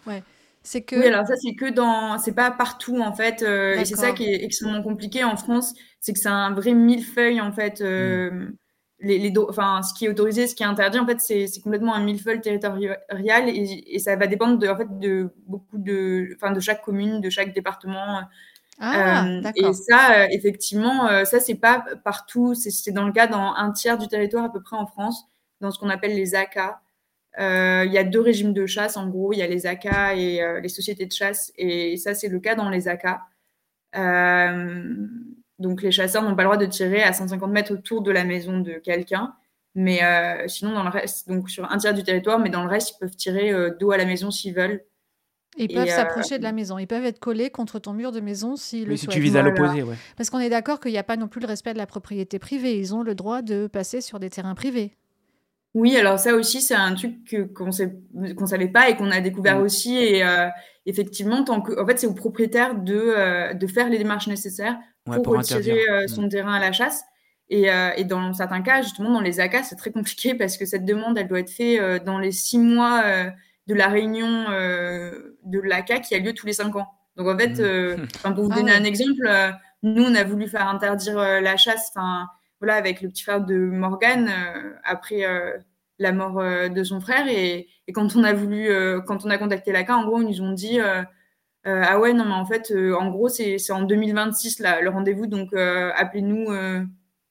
[0.07, 0.23] ouais.
[0.63, 0.95] C'est que.
[0.95, 2.17] Oui, alors ça, c'est que dans.
[2.19, 3.41] C'est pas partout, en fait.
[3.41, 5.73] Euh, et c'est ça qui est extrêmement compliqué en France.
[5.99, 7.81] C'est que c'est un vrai millefeuille, en fait.
[7.81, 8.53] Euh, mm.
[8.99, 11.95] les, les enfin, ce qui est autorisé, ce qui est interdit, en fait, c'est complètement
[11.95, 13.49] un millefeuille territorial.
[13.49, 16.29] Et, et, ça va dépendre de, en fait, de beaucoup de.
[16.35, 18.21] Enfin, de chaque commune, de chaque département.
[18.79, 22.53] Ah, euh, et ça, effectivement, ça, c'est pas partout.
[22.53, 25.25] C'est dans le cas dans un tiers du territoire à peu près en France
[25.61, 26.81] dans ce qu'on appelle les ACA.
[27.39, 30.15] Euh, il y a deux régimes de chasse, en gros, il y a les ACA
[30.15, 33.21] et euh, les sociétés de chasse, et ça, c'est le cas dans les ACA.
[33.95, 35.07] Euh,
[35.59, 38.25] donc, les chasseurs n'ont pas le droit de tirer à 150 mètres autour de la
[38.25, 39.33] maison de quelqu'un,
[39.75, 40.01] mais
[40.47, 42.99] sinon, dans le reste, donc sur un tiers du territoire, mais dans le reste, ils
[42.99, 44.83] peuvent tirer dos à la maison s'ils veulent.
[45.57, 46.77] Ils peuvent s'approcher de la maison.
[46.77, 49.41] Ils peuvent être collés contre ton mur de maison s'ils le si tu vises à
[49.41, 49.95] l'opposé, ouais.
[50.17, 52.39] Parce qu'on est d'accord qu'il n'y a pas non plus le respect de la propriété
[52.39, 52.77] privée.
[52.77, 54.97] Ils ont le droit de passer sur des terrains privés.
[55.73, 59.21] Oui, alors ça aussi, c'est un truc qu'on ne qu'on savait pas et qu'on a
[59.21, 59.63] découvert mm.
[59.63, 59.97] aussi.
[59.97, 60.47] Et euh,
[60.85, 64.77] effectivement, tant que, en fait, c'est au propriétaire de, euh, de faire les démarches nécessaires
[65.05, 66.29] pour, retirer euh, son mm.
[66.29, 67.03] terrain à la chasse.
[67.49, 70.85] Et, et, dans certains cas, justement, dans les ACA, c'est très compliqué parce que cette
[70.85, 73.03] demande, elle doit être faite dans les six mois
[73.67, 74.45] de la réunion
[75.43, 76.87] de l'ACA qui a lieu tous les cinq ans.
[77.17, 78.07] Donc en fait, mm.
[78.35, 79.29] pour vous ah donner un exemple,
[79.83, 81.91] nous, on a voulu faire interdire la chasse.
[81.93, 82.27] Enfin
[82.61, 85.57] voilà, avec le petit frère de Morgan euh, après euh,
[85.97, 87.27] la mort euh, de son frère.
[87.27, 88.69] Et, quand on a voulu,
[89.05, 90.79] quand on a contacté l'ACA, en gros, ils nous ont dit
[91.65, 95.53] Ah ouais, non, mais en fait, en gros, c'est en 2026 là, le rendez-vous, donc
[95.53, 96.47] appelez-nous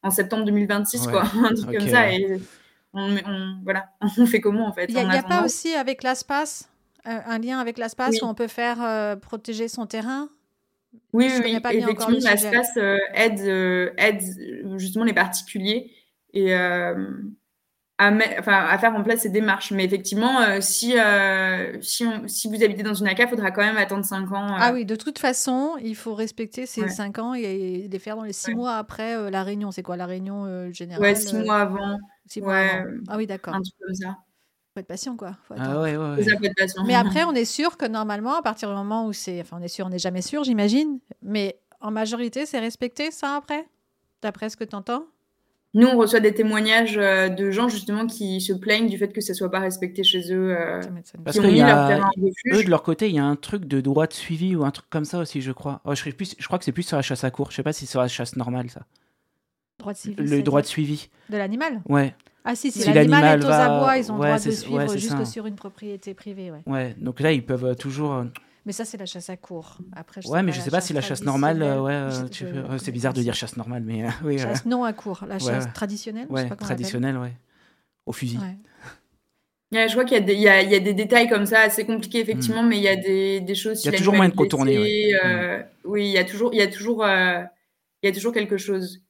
[0.02, 2.12] en septembre 2026, quoi, un truc comme ça.
[2.12, 2.42] Et
[2.92, 3.16] on,
[3.64, 3.88] voilà,
[4.18, 6.68] on fait comment en fait Il n'y a, pas aussi avec l'espace
[7.06, 10.28] un lien avec l'espace où on peut faire protéger son terrain?
[11.12, 14.22] Oui, oui, effectivement, l'espace euh, aide, euh, aide
[14.76, 15.92] justement les particuliers
[16.32, 17.08] et euh,
[17.98, 19.72] à, enfin, à faire en place ces démarches.
[19.72, 20.94] Mais effectivement, si,
[21.80, 24.46] si, si, vous habitez dans une ACA, il faudra quand même attendre 5 ans.
[24.58, 28.24] Ah oui, de toute façon, il faut respecter ces 5 ans et les faire dans
[28.24, 29.70] les 6 mois après la réunion.
[29.70, 31.98] C'est quoi la réunion générale Ouais, 6 mois avant.
[32.26, 32.90] Six mois avant.
[33.08, 33.54] Ah oui, d'accord.
[33.54, 34.16] Un truc comme ça
[34.80, 35.36] faut être patient, quoi.
[35.56, 36.24] ah ouais, ouais,
[36.86, 39.40] Mais après, on est sûr que normalement, à partir du moment où c'est.
[39.40, 40.98] Enfin, on est sûr, on n'est jamais sûr, j'imagine.
[41.22, 43.66] Mais en majorité, c'est respecté, ça, après
[44.22, 45.04] D'après ce que tu entends
[45.72, 49.22] Nous, on reçoit des témoignages euh, de gens, justement, qui se plaignent du fait que
[49.22, 50.54] ça ne soit pas respecté chez eux.
[50.54, 50.82] Euh,
[51.24, 51.46] Parce que
[52.54, 54.70] eux, de leur côté, il y a un truc de droit de suivi ou un
[54.70, 55.80] truc comme ça aussi, je crois.
[55.84, 57.50] Oh, je, plus, je crois que c'est plus sur la chasse à court.
[57.50, 58.82] Je sais pas si c'est sur la chasse normale, ça.
[59.78, 60.22] Droit de suivi.
[60.22, 61.08] Le droit de suivi.
[61.30, 61.80] De l'animal?
[61.88, 62.14] Ouais.
[62.44, 65.46] Ah si, si, l'animal est aux abois, ils ont le droit de suivre jusque sur
[65.46, 66.50] une propriété privée.
[66.50, 66.62] Ouais.
[66.66, 68.24] ouais, donc là, ils peuvent toujours...
[68.66, 69.78] Mais ça, c'est la chasse à court.
[69.96, 71.62] Après, je ouais, mais je sais pas si la chasse normale.
[71.62, 72.08] ouais,
[72.78, 74.38] c'est bizarre de dire chasse normale, mais oui.
[74.38, 75.24] Chasse non à court.
[75.26, 76.26] La chasse traditionnelle.
[76.28, 77.32] Ouais, traditionnelle, ouais.
[78.06, 78.38] Au fusil.
[79.72, 82.68] je crois qu'il y, y, y, a des détails comme ça assez compliqués, effectivement, mm.
[82.68, 83.84] mais il y a des, des choses.
[83.84, 85.14] Il y a toujours moyen de contourner.
[85.24, 87.42] Euh, oui, il y a toujours, il y a toujours, euh,
[88.02, 89.00] il y a toujours quelque chose.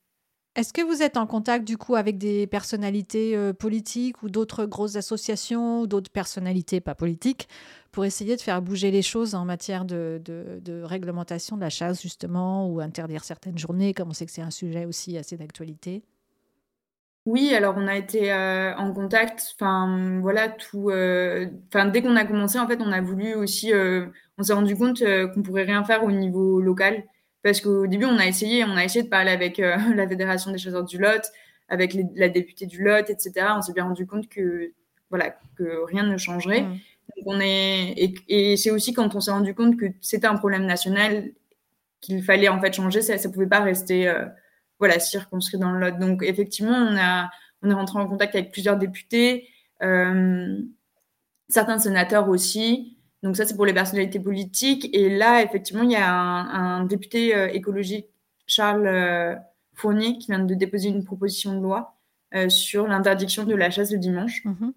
[0.57, 4.67] Est-ce que vous êtes en contact du coup avec des personnalités euh, politiques ou d'autres
[4.67, 7.49] grosses associations ou d'autres personnalités pas politiques
[7.93, 10.21] pour essayer de faire bouger les choses en matière de,
[10.85, 14.51] réglementation de la chasse justement ou interdire certaines journées comme on sait que c'est un
[14.51, 16.03] sujet aussi assez d'actualité?
[17.27, 19.55] Oui, alors on a été euh, en contact.
[19.55, 20.91] Enfin, voilà, tout.
[20.91, 23.73] Euh, enfin, dès qu'on a commencé, en fait, on a voulu aussi.
[24.39, 27.05] on s'est rendu compte qu'on pourrait rien faire au niveau local.
[27.43, 30.51] Parce qu'au début, on a essayé, on a essayé de parler avec euh, la Fédération
[30.51, 31.23] des chasseurs du Lot,
[31.69, 33.33] avec la députée du Lot, etc.
[33.57, 34.73] On s'est bien rendu compte que,
[35.09, 36.63] voilà, que rien ne changerait.
[36.63, 36.79] Mm.
[37.17, 37.95] Donc on est,
[38.29, 41.31] et, c'est aussi quand on s'est rendu compte que c'était un problème national
[42.01, 44.25] qu'il fallait en fait changer, ça ne pouvait pas rester euh,
[44.79, 45.99] voilà, circonscrit dans le Lot.
[45.99, 47.31] Donc effectivement, on, a,
[47.63, 49.49] on est rentré en contact avec plusieurs députés,
[49.83, 50.59] euh,
[51.49, 52.97] certains sénateurs aussi.
[53.23, 54.89] Donc ça, c'est pour les personnalités politiques.
[54.95, 58.07] Et là, effectivement, il y a un, député euh, écologique,
[58.47, 59.35] Charles euh,
[59.75, 61.97] Fournier, qui vient de déposer une proposition de loi
[62.35, 64.45] euh, sur l'interdiction de la chasse le dimanche.
[64.45, 64.73] Mhm.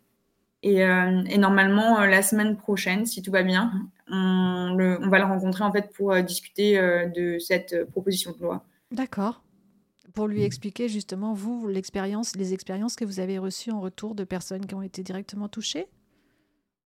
[0.66, 3.74] Et, et, normalement, la semaine prochaine, si tout va bien,
[4.10, 6.78] on, le, on va le rencontrer en fait pour discuter
[7.14, 8.64] de cette proposition de loi.
[8.90, 9.44] D'accord.
[10.14, 14.24] Pour lui expliquer justement, vous, l'expérience, les expériences que vous avez reçues en retour de
[14.24, 15.88] personnes qui ont été directement touchées?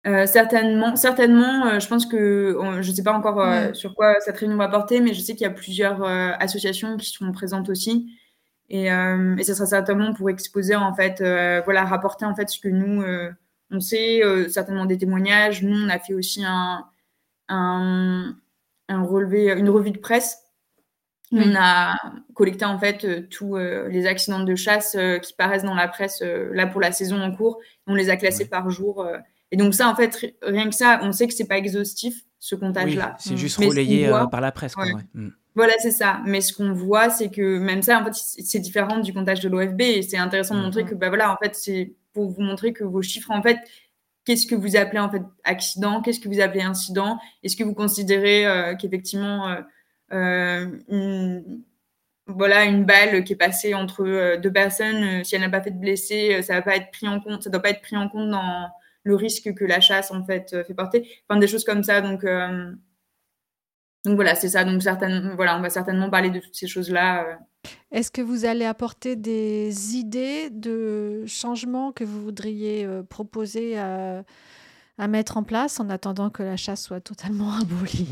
[0.07, 1.67] Euh, certainement, certainement.
[1.67, 4.69] Euh, je pense que je ne sais pas encore euh, sur quoi cette réunion va
[4.69, 8.13] porter, mais je sais qu'il y a plusieurs associations qui sont présentes aussi,
[8.69, 11.21] et, et ça sera certainement pour exposer en fait,
[11.65, 13.03] voilà, rapporter en fait ce que nous
[13.71, 15.63] on sait, certainement des témoignages.
[15.63, 16.85] Nous, on a fait aussi un,
[17.49, 18.37] un,
[18.89, 20.39] un relevé, une revue de presse.
[21.33, 21.97] On a
[22.35, 26.81] collecté en fait tous les accidents de chasse qui paraissent dans la presse là pour
[26.81, 27.59] la saison en cours.
[27.87, 29.07] On les a classés par jour
[29.55, 32.57] et donc ça, en fait, rien que ça, on sait que c'est pas exhaustif ce
[32.57, 33.15] comptage-là.
[33.21, 34.75] c'est juste relayé euh, par la presse.
[35.15, 35.29] Mm.
[35.55, 36.23] Voilà, c'est ça.
[36.27, 39.49] Mais ce qu'on voit, c'est que même ça, en fait, c'est différent du comptage de
[39.49, 39.81] l'OFB.
[39.81, 40.89] Et c'est intéressant de montrer mm.
[40.89, 43.59] que, bah voilà, en fait, c'est pour vous montrer que vos chiffres, en fait,
[44.25, 47.75] qu'est-ce que vous appelez en fait accident, qu'est-ce que vous appelez incident, est-ce que vous
[47.75, 49.57] considérez euh, qu'effectivement
[50.13, 51.63] euh, une,
[52.27, 55.79] voilà une balle qui est passée entre deux personnes, si elle n'a pas fait de
[55.79, 58.31] blessé, ça va pas être pris en compte, ça doit pas être pris en compte
[58.31, 58.69] dans
[59.05, 62.01] le risque que la chasse en fait euh, fait porter, enfin des choses comme ça.
[62.01, 62.73] Donc euh,
[64.05, 64.65] donc voilà, c'est ça.
[64.65, 67.25] Donc certainement, voilà, on va certainement parler de toutes ces choses-là.
[67.25, 67.35] Euh.
[67.91, 74.23] Est-ce que vous allez apporter des idées de changements que vous voudriez proposer à,
[74.99, 78.07] à, mettre en place en attendant que la chasse soit totalement abolie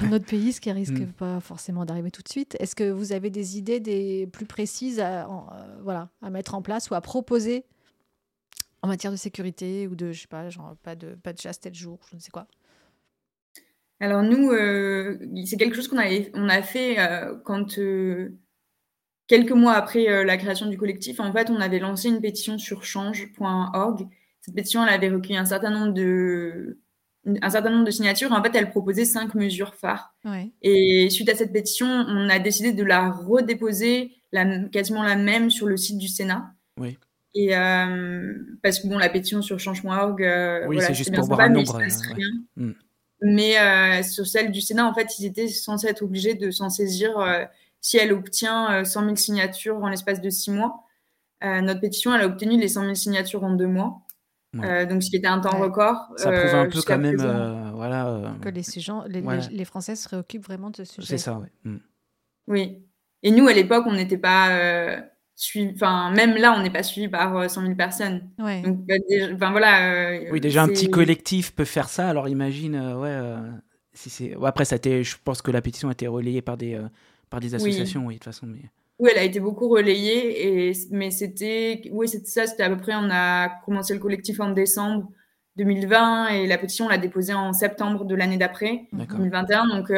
[0.00, 1.12] dans notre pays, ce qui risque hmm.
[1.12, 2.56] pas forcément d'arriver tout de suite?
[2.58, 5.28] Est-ce que vous avez des idées des plus précises à,
[5.82, 7.66] voilà, à mettre en place ou à proposer
[8.86, 11.60] en matière de sécurité ou de, je sais pas, genre pas de, pas de chasse
[11.60, 12.46] tel jour, je ne sais quoi
[14.00, 18.38] Alors nous, euh, c'est quelque chose qu'on a, on a fait euh, quand, euh,
[19.26, 22.84] quelques mois après la création du collectif, en fait, on avait lancé une pétition sur
[22.84, 24.06] change.org.
[24.40, 26.78] Cette pétition, elle avait recueilli un certain nombre de,
[27.42, 28.30] un certain nombre de signatures.
[28.30, 30.14] En fait, elle proposait cinq mesures phares.
[30.62, 35.50] Et suite à cette pétition, on a décidé de la redéposer, la, quasiment la même,
[35.50, 36.52] sur le site du Sénat.
[36.78, 36.96] Oui.
[37.34, 41.40] Et euh, parce que bon, la pétition sur change.org, euh, oui, c'est juste pour voir
[41.40, 41.80] un nombre.
[42.56, 42.72] Mm.
[43.22, 46.70] Mais euh, sur celle du Sénat, en fait, ils étaient censés être obligés de s'en
[46.70, 47.12] saisir
[47.80, 50.84] si elle obtient 100 000 signatures en l'espace de six mois.
[51.42, 54.00] notre pétition, elle a obtenu les 100 000 signatures en deux mois.
[54.54, 56.12] donc, ce qui était un temps record.
[56.16, 58.34] Ça prouve un peu quand même, voilà.
[58.40, 61.06] Que les, gens, les, les, Français se préoccupent vraiment de ce sujet.
[61.06, 61.48] C'est ça, oui.
[61.64, 61.78] Mm.
[62.48, 62.82] Oui.
[63.22, 65.02] Et nous, à l'époque, on n'était pas
[65.74, 68.30] enfin même là on n'est pas suivi par 100 euh, 000 personnes.
[68.38, 68.62] Ouais.
[68.62, 68.78] donc
[69.34, 73.50] enfin voilà euh, oui déjà un petit collectif peut faire ça alors imagine euh, ouais
[73.92, 76.80] si c'est après ça a je pense que la pétition a été relayée par des
[77.28, 80.72] par des associations oui, de toute façon mais oui elle a été beaucoup relayée et
[80.90, 84.50] mais c'était oui c'était ça c'était à peu près on a commencé le collectif en
[84.50, 85.10] décembre
[85.56, 89.90] 2020 et la pétition on l'a déposée en septembre de l'année d'après 2021 donc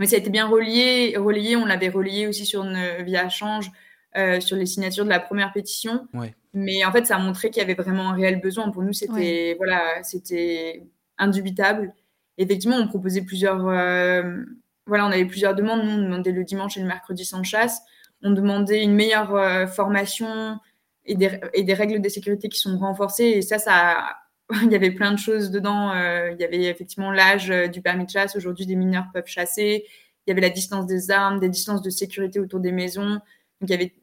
[0.00, 1.56] mais ça a été bien relié, relayé.
[1.56, 3.70] On l'avait relayé aussi sur une, via Change,
[4.16, 6.08] euh, sur les signatures de la première pétition.
[6.54, 8.70] Mais en fait, ça a montré qu'il y avait vraiment un réel besoin.
[8.70, 10.82] Pour nous, c'était voilà, c'était
[11.18, 11.92] indubitable.
[12.38, 13.68] Effectivement, on proposait plusieurs.
[13.68, 14.42] Euh,
[14.86, 15.84] voilà, on avait plusieurs demandes.
[15.84, 17.82] Nous, on demandait le dimanche et le mercredi sans chasse.
[18.22, 20.58] on demandait une meilleure formation
[21.04, 23.24] et des, et des, règles de sécurité qui sont renforcées.
[23.24, 24.16] Et ça, ça
[24.62, 25.92] il y avait plein de choses dedans.
[25.94, 28.36] il y avait effectivement l'âge du permis de chasse.
[28.36, 29.84] Aujourd'hui, des mineurs peuvent chasser.
[30.26, 33.20] Il y avait la distance des armes, des distances de sécurité autour des maisons.
[33.60, 33.94] Donc, il y avait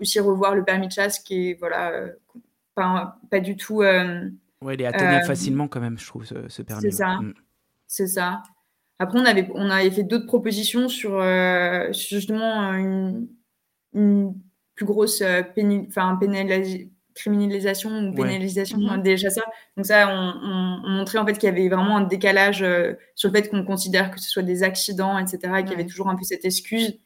[0.00, 1.92] aussi revoir le permis de chasse qui est voilà,
[2.74, 3.82] pas, pas du tout
[4.62, 6.82] Ouais, il est atteignable euh, facilement quand même, je trouve, ce, permis.
[6.82, 7.20] C'est ça.
[7.20, 7.34] Mm.
[7.86, 8.42] C'est ça.
[8.98, 13.28] Après, on avait, on avait fait d'autres propositions sur, euh, justement une,
[14.74, 15.42] plus grosse euh,
[17.18, 19.02] criminalisation ou pénalisation mm-hmm.
[19.02, 19.50] des chasseurs.
[19.76, 22.64] Donc ça, on, montrait en fait qu'il y avait vraiment un décalage
[23.14, 25.86] sur le fait qu'on considère que ce soit des accidents, etc., et qu'il y avait
[25.86, 26.98] toujours un peu cette excuse.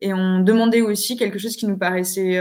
[0.00, 2.38] Et on demandait aussi quelque chose qui nous paraissait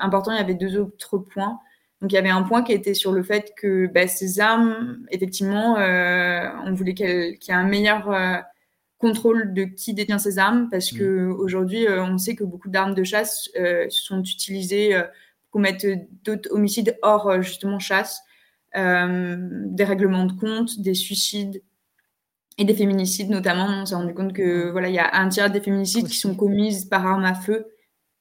[0.00, 0.32] important.
[0.32, 1.58] Il y avait deux autres points.
[2.02, 5.06] Donc il y avait un point qui était sur le fait que bah, ces armes,
[5.12, 8.38] effectivement, euh, on voulait qu'il y ait un meilleur euh,
[8.98, 10.98] contrôle de qui détient ces armes, parce mmh.
[10.98, 13.48] que aujourd'hui, euh, on sait que beaucoup d'armes de chasse
[13.88, 15.00] sont utilisées
[15.52, 15.86] commettre
[16.24, 18.20] d'autres homicides hors justement chasse,
[18.74, 21.62] des règlements de compte, des suicides
[22.58, 23.66] et des féminicides notamment.
[23.66, 26.34] On s'est rendu compte que voilà, il y a un tiers des féminicides qui sont
[26.34, 27.66] commises par arme à feu.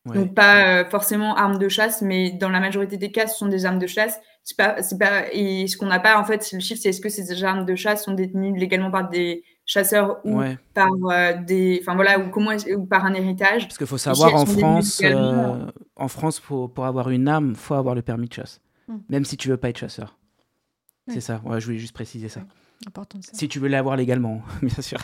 [0.06, 3.46] Donc pas euh, forcément armes de chasse, mais dans la majorité des cas, ce sont
[3.46, 4.20] des armes de chasse.
[4.44, 7.02] C'est pas, c'est pas, et ce qu'on n'a pas en fait, le chiffre, c'est est-ce
[7.02, 10.42] que ces armes de chasse sont détenues légalement par des chasseurs ou
[10.74, 13.68] par euh, des, enfin voilà, ou comment, ou par un héritage.
[13.68, 17.76] Parce qu'il faut savoir en France, euh, en France, pour, pour avoir une arme, faut
[17.76, 18.98] avoir le permis de chasse, hmm.
[19.10, 20.18] même si tu veux pas être chasseur.
[21.08, 21.42] C'est ça.
[21.46, 22.42] Ouais, je voulais juste préciser ça.
[22.88, 23.32] Important, ça.
[23.34, 25.00] Si tu veux l'avoir légalement, bien sûr.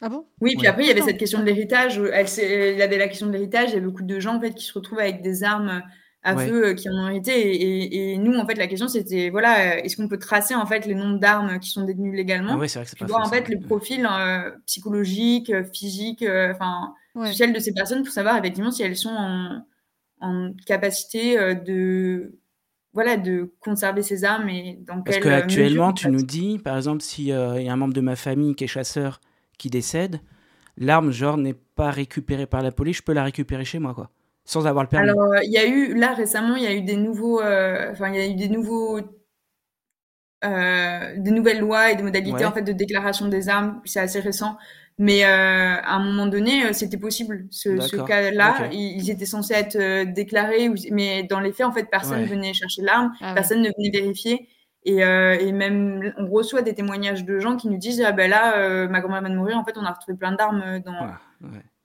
[0.00, 0.26] Ah bon?
[0.40, 1.96] Oui, puis après, il y avait cette question de l'héritage.
[1.96, 3.70] Il y avait la question de l'héritage.
[3.70, 5.82] Il y a beaucoup de gens en fait, qui se retrouvent avec des armes
[6.22, 8.12] à feu euh, qui en ont hérité.
[8.12, 10.86] Et, nous, en fait, la question, c'était voilà, euh, est-ce qu'on peut tracer en fait
[10.86, 12.58] les nombres d'armes qui sont détenues légalement?
[12.60, 17.52] Ah c'est vrai que c'est voir en fait le profil euh, psychologique, physique, enfin social
[17.52, 19.64] de ces personnes pour savoir effectivement si elles sont en,
[20.20, 22.38] en capacité de
[22.92, 27.26] voilà, de conserver ces armes et dans Parce qu'actuellement, tu nous dis, par exemple, s'il
[27.26, 29.20] y a un membre de ma famille qui est chasseur
[29.58, 30.20] qui décède,
[30.76, 34.10] l'arme, genre, n'est pas récupérée par la police, je peux la récupérer chez moi, quoi,
[34.48, 35.10] sans avoir le permis.
[35.10, 38.08] Alors, il y a eu, là, récemment, il y a eu des nouveaux, euh, enfin,
[38.08, 38.98] il y a eu des nouveaux,
[40.42, 44.20] euh, des nouvelles lois et des modalités, en fait, de déclaration des armes, c'est assez
[44.20, 44.56] récent.
[44.96, 47.46] Mais euh, à un moment donné, c'était possible.
[47.50, 47.68] Ce,
[48.02, 52.54] cas-là, ils, étaient censés être déclarés, mais dans les faits, en fait, personne ne venait
[52.54, 54.48] chercher l'arme, ah personne ne venait vérifier.
[54.86, 58.56] Euh, et, même, on reçoit des témoignages de gens qui nous disent Ah ben là,
[58.56, 61.12] euh, ma grand-mère va de mourir, en fait, on a retrouvé plein d'armes dans.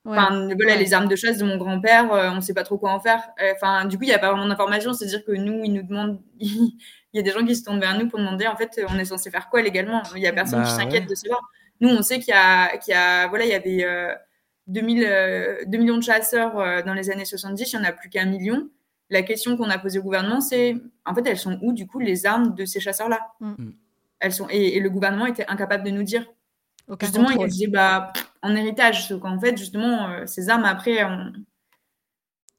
[0.06, 2.78] Enfin, voilà, les armes de chasse de mon grand-père, euh, on ne sait pas trop
[2.78, 3.22] quoi en faire.
[3.56, 4.94] Enfin, du coup, il n'y a pas vraiment d'informations.
[4.94, 6.20] C'est-à-dire que nous, ils nous demandent.
[6.40, 6.78] il
[7.14, 9.06] y a des gens qui se tournent vers nous pour demander en fait, on est
[9.06, 10.02] censé faire quoi légalement?
[10.16, 11.42] Il n'y a personne qui bah s'inquiète de savoir.
[11.80, 13.86] Nous, on sait qu'il y a, qu'il y a, voilà, il y avait
[14.68, 18.26] 2000, 2 millions de chasseurs dans les années 70, il n'y en a plus qu'un
[18.26, 18.68] million
[19.14, 22.00] la question qu'on a posée au gouvernement, c'est en fait, elles sont où du coup
[22.00, 23.20] les armes de ces chasseurs-là?
[23.40, 23.52] Mm.
[23.52, 23.74] Mm.
[24.20, 26.26] Elles sont et, le gouvernement était incapable de nous dire.
[27.00, 28.12] justement, il disait bah
[28.44, 30.98] en héritage, qu'en fait justement euh, ces armes après,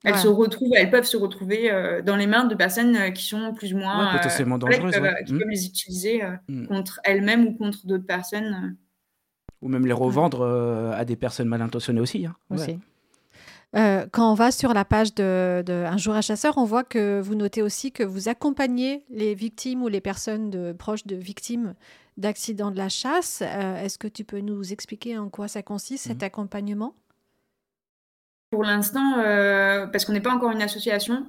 [0.03, 3.25] elles se retrouvent, elles peuvent se retrouver euh, dans les mains de personnes euh, qui
[3.25, 4.95] sont plus ou moins potentiellement dangereuses,
[5.27, 5.39] qui, mm.
[5.39, 6.23] peuvent, les utiliser
[6.69, 8.77] contre elles-mêmes ou contre d'autres personnes.
[9.63, 10.45] Ou même les revendre
[10.93, 12.27] à des personnes mal intentionnées aussi.
[12.27, 12.35] Hein.
[12.51, 12.79] aussi.
[13.77, 17.21] Euh, quand on va sur la page de, Un jour à chasseur, on voit que
[17.21, 21.75] vous notez aussi que vous accompagnez les victimes ou les personnes de, proches de victimes
[22.17, 23.43] d'accidents de la chasse.
[23.43, 26.27] Euh, est-ce que tu peux nous expliquer en quoi ça consiste, cet mhm.
[26.27, 26.95] accompagnement?
[28.51, 31.27] Pour l'instant, euh, parce qu'on n'est pas encore une association,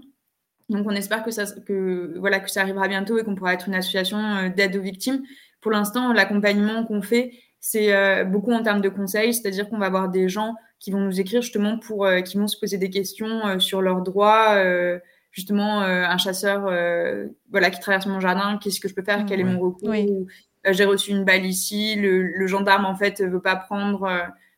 [0.70, 3.68] donc on espère que ça, que, voilà, que ça arrivera bientôt et qu'on pourra être
[3.68, 5.24] une association d'aide aux victimes.
[5.62, 10.10] Pour l'instant, l'accompagnement qu'on fait, c'est beaucoup en termes de conseils, c'est-à-dire qu'on va avoir
[10.10, 13.48] des gens qui vont nous écrire justement pour, euh, qui vont se poser des questions
[13.48, 14.56] euh, sur leurs droits.
[14.56, 15.00] Euh,
[15.32, 16.62] justement, un chasseur,
[17.52, 19.94] voilà, qui traverse mon jardin, qu'est-ce que je peux faire Quel est mon recours
[20.72, 21.96] J'ai reçu une balle ici.
[21.96, 24.10] Le, gendarme en fait veut pas prendre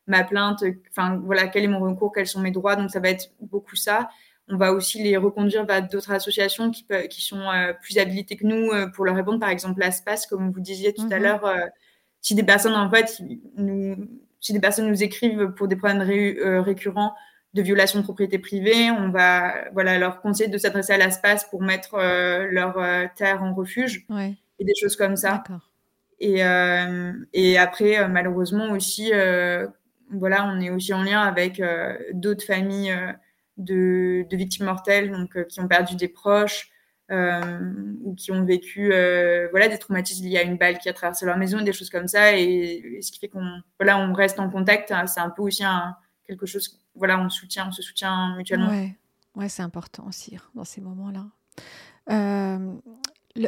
[0.07, 0.63] ma plainte.
[0.89, 3.75] Enfin voilà, quel est mon recours Quels sont mes droits Donc ça va être beaucoup
[3.75, 4.09] ça.
[4.49, 7.43] On va aussi les reconduire vers d'autres associations qui, qui sont
[7.81, 9.39] plus habilitées que nous pour leur répondre.
[9.39, 11.23] Par exemple, l'ASPAS, comme vous disiez tout à mhm.
[11.23, 11.55] l'heure,
[12.21, 13.21] si des personnes en fait
[13.57, 13.95] nous
[14.39, 17.13] si des personnes nous écrivent pour des problèmes euh, récurrents
[17.53, 21.61] de violation de propriété privée, on va voilà, leur conseiller de s'adresser à l'espace pour
[21.61, 24.05] mettre euh, leur euh, terre en refuge
[24.59, 25.43] et des choses comme ça.
[26.19, 26.41] Et,
[27.33, 29.11] et après, malheureusement aussi,
[30.11, 31.61] voilà, on est aussi en lien avec
[32.13, 32.95] d'autres familles
[33.57, 36.71] de, victimes mortelles donc, qui ont perdu des proches,
[37.09, 40.93] euh, ou qui ont vécu euh, voilà des traumatismes liés à une balle qui a
[40.93, 44.41] traversé leur maison, des choses comme ça, et, ce qui fait qu'on voilà on reste
[44.41, 44.91] en contact.
[44.91, 45.63] Hein, c'est un peu aussi
[46.25, 46.81] quelque chose.
[46.95, 48.89] Voilà, on soutient, on se soutient mutuellement.
[49.35, 51.27] Ouais, c'est important aussi dans ces moments-là.
[52.09, 52.73] Euh,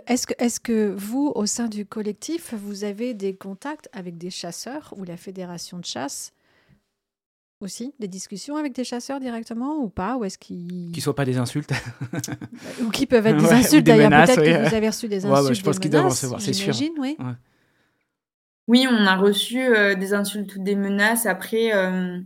[0.07, 4.29] est-ce que, est que vous, au sein du collectif, vous avez des contacts avec des
[4.29, 6.33] chasseurs ou la fédération de chasse
[7.61, 10.91] aussi Des discussions avec des chasseurs directement ou pas Ou est-ce qu'ils...
[10.91, 11.71] Qui ne soient pas des insultes.
[12.81, 13.85] ou qui peuvent être des insultes.
[13.85, 15.49] D'ailleurs, peut-être que vous avez reçu des insultes.
[15.49, 16.73] Ouais, je pense qu'ils doivent recevoir, c'est sûr.
[16.99, 17.17] Oui.
[18.67, 21.25] oui, on a reçu euh, des insultes ou des menaces.
[21.25, 22.19] Après, euh,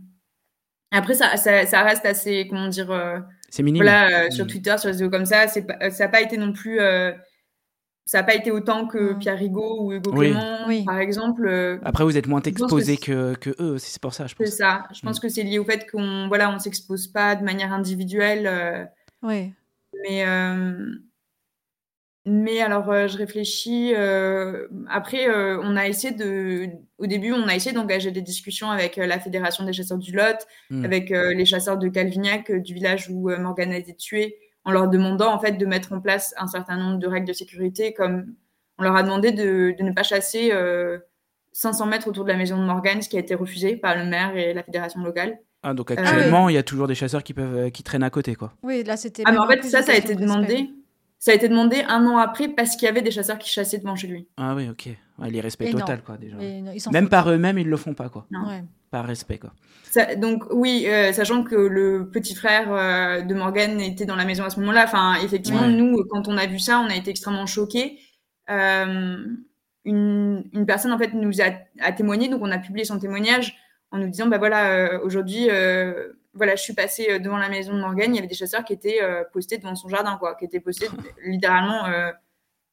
[0.92, 2.90] après ça, ça, reste assez, comment dire...
[2.90, 3.18] Euh,
[3.50, 3.82] c'est minime.
[3.82, 4.48] Voilà, sur mm.
[4.48, 6.80] Twitter, sur les réseaux comme ça, c'est ça n'a pas été non plus
[8.06, 11.46] ça n'a pas été autant que Pierre Rigaud ou Hugo Clément, par exemple.
[11.46, 14.46] Euh, Après, vous êtes moins exposé que, que, eux, c'est pour ça, je pense.
[14.46, 14.84] C'est ça.
[14.92, 15.22] Je pense mm.
[15.22, 18.46] que c'est lié au fait qu'on voilà, on s'expose pas de manière individuelle.
[18.46, 18.84] Euh,
[19.22, 19.54] oui.
[20.02, 20.86] Mais, euh,
[22.26, 23.94] mais alors, je réfléchis.
[24.90, 25.26] après,
[25.62, 26.68] on a essayé de.
[26.98, 30.46] Au début, on a essayé d'engager des discussions avec la Fédération des chasseurs du Lot,
[30.68, 30.84] mm.
[30.84, 35.32] avec les chasseurs de Calvignac, du village où Morgane a été tuée en leur demandant
[35.32, 38.34] en fait de mettre en place un certain nombre de règles de sécurité, comme
[38.78, 40.52] on leur a demandé de, ne pas chasser
[41.52, 43.96] 500 euh, mètres autour de la maison de Morgane, ce qui a été refusé par
[43.96, 45.38] le maire et la fédération locale.
[45.62, 48.10] Ah, donc euh, actuellement, il y a toujours des chasseurs qui, peuvent, qui traînent à
[48.10, 48.52] côté, quoi.
[48.62, 49.22] Oui, là, c'était.
[49.26, 50.70] Ah, mais en fait, ça, ça a été demandé.
[51.18, 53.78] Ça a été demandé un an après parce qu'il y avait des chasseurs qui chassaient
[53.78, 54.28] devant chez lui.
[54.36, 54.90] Ah oui, ok.
[55.18, 55.40] Ouais, les
[55.70, 56.36] total, quoi, déjà.
[56.92, 58.26] Même par eux-mêmes, ils le font pas, quoi.
[58.30, 58.44] Non.
[58.94, 59.50] Par respect, quoi.
[60.14, 64.44] donc, oui, euh, sachant que le petit frère euh, de Morgan était dans la maison
[64.44, 64.84] à ce moment-là.
[64.84, 67.98] Enfin, effectivement, nous, quand on a vu ça, on a été extrêmement choqués.
[68.50, 69.16] Euh,
[69.84, 71.46] une, une, personne, en fait, nous a,
[71.80, 73.58] a, témoigné, donc on a publié son témoignage
[73.90, 75.48] en nous disant, bah voilà, aujourd'hui,
[76.34, 78.74] voilà, je suis passée devant la maison de Morgan, il y avait des chasseurs qui
[78.74, 79.00] étaient
[79.32, 80.86] postés devant son jardin, quoi, qui étaient postés
[81.24, 81.82] littéralement,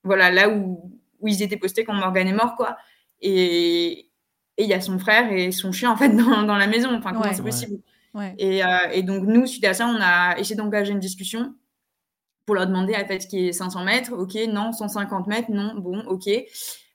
[0.03, 2.77] voilà, là où, où ils étaient postés quand Morgan est mort, quoi.
[3.21, 4.10] Et
[4.57, 6.93] il y a son frère et son chien, en fait, dans, dans la maison.
[6.95, 7.79] Enfin, comment c'est possible
[8.37, 11.55] Et, euh, et, donc, nous, suite à ça, on a essayé d'engager une discussion
[12.45, 14.13] pour leur demander, en fait, ce qui est 500 mètres.
[14.13, 16.29] OK, non, 150 mètres, non, bon, OK.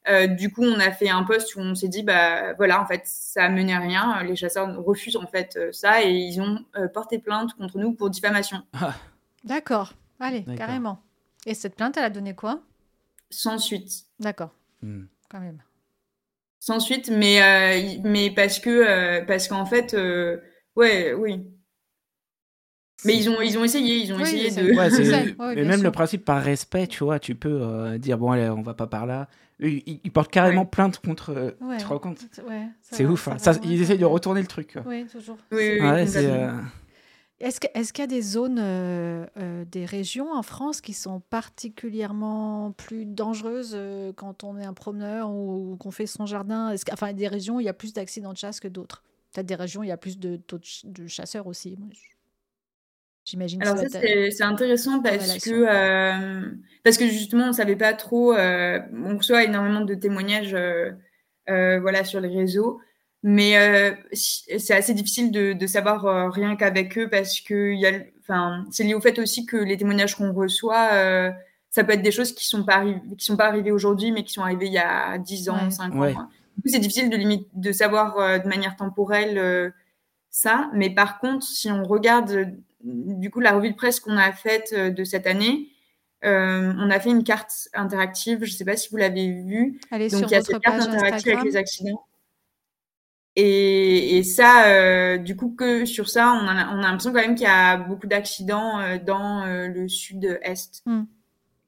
[0.09, 2.87] Euh, du coup, on a fait un post où on s'est dit, bah voilà, en
[2.87, 4.23] fait, ça a mené à rien.
[4.23, 6.61] Les chasseurs refusent en fait euh, ça et ils ont
[6.95, 8.63] porté plainte contre nous pour diffamation.
[8.73, 8.95] Ah.
[9.43, 9.95] D'accord.
[10.21, 11.03] Allez, carrément.
[11.45, 12.61] Et cette plainte, elle a donné quoi?
[13.31, 14.05] Sans suite.
[14.19, 14.51] D'accord.
[14.83, 15.05] Hmm.
[15.29, 15.63] Quand même.
[16.67, 20.39] Sans suite, mais, euh, mais parce que euh, parce qu'en fait, euh,
[20.75, 21.47] ouais, oui.
[23.05, 25.55] Mais ils ont, ils ont essayé, ils ont essayé de.
[25.55, 28.75] mais même le principe par respect, tu vois, tu peux dire bon allez, on va
[28.75, 29.29] pas par là.
[29.61, 31.55] Ils, portent carrément plainte contre.
[31.79, 32.27] tu te rends compte?
[32.81, 33.29] C'est ouf.
[33.29, 33.39] Hein.
[33.39, 34.77] Ça, ils essayent de retourner le truc.
[34.87, 35.39] Oui, toujours.
[35.53, 36.07] Oui, oui,
[37.39, 41.21] est-ce qu'il est y a des zones, euh, euh, des régions en France qui sont
[41.21, 46.71] particulièrement plus dangereuses euh, quand on est un promeneur ou, qu'on fait son jardin?
[46.71, 49.03] Est Enfin, des régions où il y a plus d'accidents de chasse que d'autres?
[49.33, 51.77] Peut-être des régions où il y a plus de taux de, chasseurs aussi.
[53.27, 53.63] J'imagine.
[53.63, 55.67] Alors ça, c'est intéressant parce que,
[56.85, 58.33] parce que justement, on ne savait pas trop.
[58.35, 60.57] on reçoit énormément de témoignages
[61.47, 62.81] voilà, sur les réseaux.
[63.29, 67.85] Mais euh, c'est assez difficile de, de savoir euh, rien qu'avec eux parce que y
[67.85, 71.33] a, enfin, c'est lié au fait aussi que les témoignages qu'on reçoit, euh,
[71.69, 72.85] ça peut être des choses qui sont pas
[73.19, 75.97] qui sont pas arrivées aujourd'hui, mais qui sont arrivées il y a 10 ans, 5
[75.97, 76.29] ans.
[76.67, 79.75] C'est difficile de, limite, de savoir de manière temporelle
[80.31, 80.71] ça.
[80.73, 82.53] Mais par contre, si on regarde
[82.85, 85.71] du coup la revue de presse qu'on a faite de cette année,
[86.23, 88.45] on a fait une carte interactive.
[88.45, 89.81] Je ne sais pas si vous l'avez vue.
[89.91, 92.05] Donc, il y a cette carte interactive avec les accidents.
[93.39, 97.21] Et, et ça, euh, du coup, que sur ça, on a, on a l'impression quand
[97.21, 100.83] même qu'il y a beaucoup d'accidents euh, dans euh, le sud-est.
[100.87, 101.05] Hmm.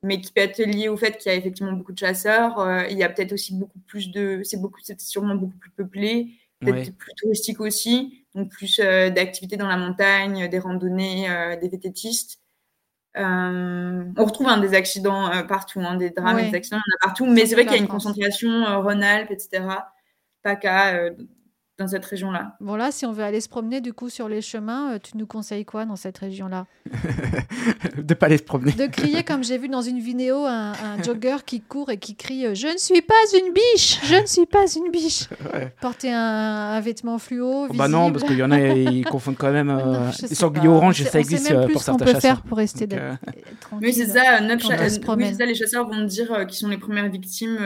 [0.02, 2.86] Mais qui peut être lié au fait qu'il y a effectivement beaucoup de chasseurs.
[2.88, 4.42] il y a peut-être aussi beaucoup plus de.
[4.44, 6.28] C'est beaucoup, c'est sûrement beaucoup plus peuplé,
[6.60, 8.24] peut-être plus touristique aussi.
[8.32, 11.26] Donc plus d'activités dans la montagne, des randonnées,
[11.60, 12.38] des vététistes.
[13.16, 17.08] on retrouve hein, des accidents partout, hein, des drames, des accidents, il y en a
[17.08, 17.26] partout.
[17.26, 19.64] Mais c'est vrai qu'il y a une concentration Rhône-Alpes, etc.
[20.44, 21.10] PACA
[21.78, 22.56] dans cette région-là.
[22.60, 25.16] Bon là, si on veut aller se promener du coup sur les chemins, euh, tu
[25.16, 26.66] nous conseilles quoi dans cette région-là?
[27.96, 28.72] De pas aller se promener.
[28.72, 30.72] De crier comme j'ai vu dans une vidéo un,
[31.04, 34.26] jogger qui court et qui crie euh, Je ne suis pas une biche Je ne
[34.26, 35.28] suis pas une biche
[35.80, 37.68] Porter un, vêtement fluo.
[37.68, 39.68] Oh, bah non, parce qu'il y en a, ils confondent quand même.
[39.78, 42.14] Euh, les sangliers oranges, ça existe pour certains chasseurs.
[42.14, 42.88] peut faire pour rester
[43.80, 44.40] Oui, c'est ça.
[44.40, 45.46] oui, ça.
[45.46, 47.58] Les chasseurs vont dire qu'ils sont les premières victimes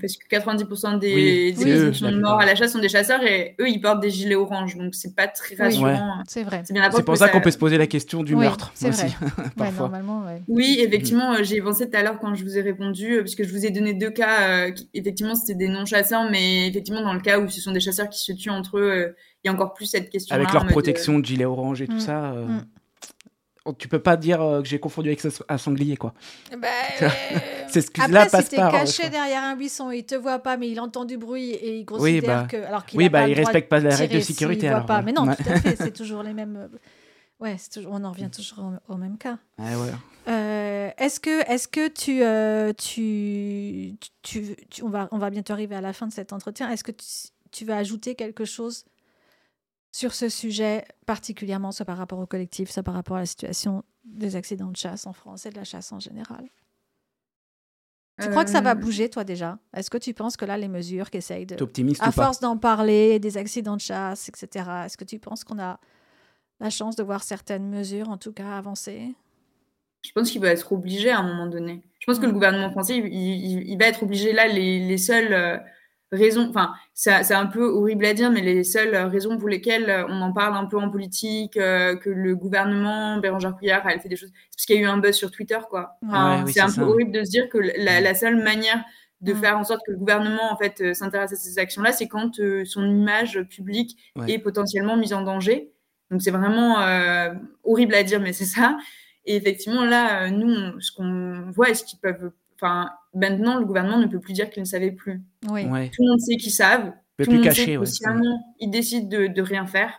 [0.00, 3.54] parce que 90% des, des, des, morts à la chasse sont des chasseurs et et
[3.60, 6.22] eux, ils portent des gilets oranges, donc c'est pas très rassurant.
[6.26, 6.62] c'est vrai.
[6.64, 8.72] C'est pour ça qu'on peut se poser la question du meurtre.
[8.74, 9.10] C'est vrai.
[9.78, 13.18] normalement, oui, effectivement, euh, j'ai pensé tout à l'heure quand je vous ai répondu, euh,
[13.20, 17.14] parce que je vous ai donné deux cas, effectivement, c'était des non-chasseurs, mais effectivement, dans
[17.14, 19.14] le cas où ce sont des chasseurs qui se tuent entre eux,
[19.44, 20.34] il y a encore plus cette question.
[20.34, 21.24] Avec leur protection de...
[21.24, 22.00] gilet orange et tout mm.
[22.00, 22.32] ça.
[22.32, 22.64] Mm.
[23.76, 26.14] Tu peux pas dire que j'ai confondu avec un sanglier, quoi.
[26.56, 26.68] Bah,
[27.68, 30.68] c'est ce là passe si t'es caché derrière un buisson, il te voit pas, mais
[30.68, 33.34] il entend du bruit et il considère oui, bah, que alors qu'il oui, bah, il
[33.34, 34.68] respecte pas les règles de sécurité.
[34.68, 35.02] alors, pas.
[35.02, 36.56] Mais non, tout à fait, c'est toujours les mêmes.
[36.56, 36.78] Euh,
[37.40, 37.92] ouais, toujours...
[37.92, 39.38] on en revient toujours au, même cas.
[39.58, 39.92] Ouais, ouais.
[40.28, 45.74] Euh, est-ce que, est-ce que tu, euh, tu, tu, on va, on va bientôt arriver
[45.74, 46.70] à la fin de cet entretien.
[46.70, 47.06] Est-ce que tu,
[47.50, 48.84] tu vas ajouter quelque chose
[49.92, 53.84] sur ce sujet, particulièrement soit par rapport au collectif, soit par rapport à la situation
[54.04, 56.46] des accidents de chasse en France et de la chasse en général
[58.20, 58.74] Tu crois que ça va euh.
[58.74, 59.58] bouger, toi, déjà?
[59.74, 61.62] Est-ce que tu penses que là, les mesures qu'essayent de...
[61.62, 65.58] optimiste À force d'en parler, des accidents de chasse, etc., est-ce que tu penses qu'on
[65.58, 65.80] a
[66.60, 69.14] la chance de voir certaines mesures, en tout cas, avancer?
[70.04, 71.82] Je pense qu'il va être obligé à un moment donné.
[71.98, 72.34] Je pense que le mm.
[72.34, 74.32] gouvernement français, il, va être obligé.
[74.32, 75.62] Là, les, les seuls...
[76.10, 80.06] Raisons, enfin, c'est un peu horrible à dire, mais les seules raisons pour lesquelles euh,
[80.08, 84.08] on en parle un peu en politique, euh, que le gouvernement, Bérangère Couillard, elle fait
[84.08, 85.98] des choses, c'est parce qu'il y a eu un buzz sur Twitter, quoi.
[86.46, 88.82] c'est un peu horrible de se dire que la, seule manière
[89.20, 92.08] de faire en sorte que le gouvernement en fait euh, s'intéresse à ces actions-là, c'est
[92.08, 95.72] quand son image publique est potentiellement mise en danger.
[96.10, 96.76] Donc c'est vraiment
[97.64, 98.78] horrible à dire, mais c'est ça.
[99.26, 102.30] Et effectivement, là, nous, ce qu'on voit, est-ce qu'ils peuvent
[102.60, 105.22] Enfin, maintenant, le gouvernement ne peut plus dire qu'il ne savait plus.
[105.50, 105.64] Oui.
[105.64, 106.92] Tout le monde sait qu'ils savent.
[107.18, 108.04] Tout le monde cacher, sait
[108.60, 109.92] ils décident de, de rien faire.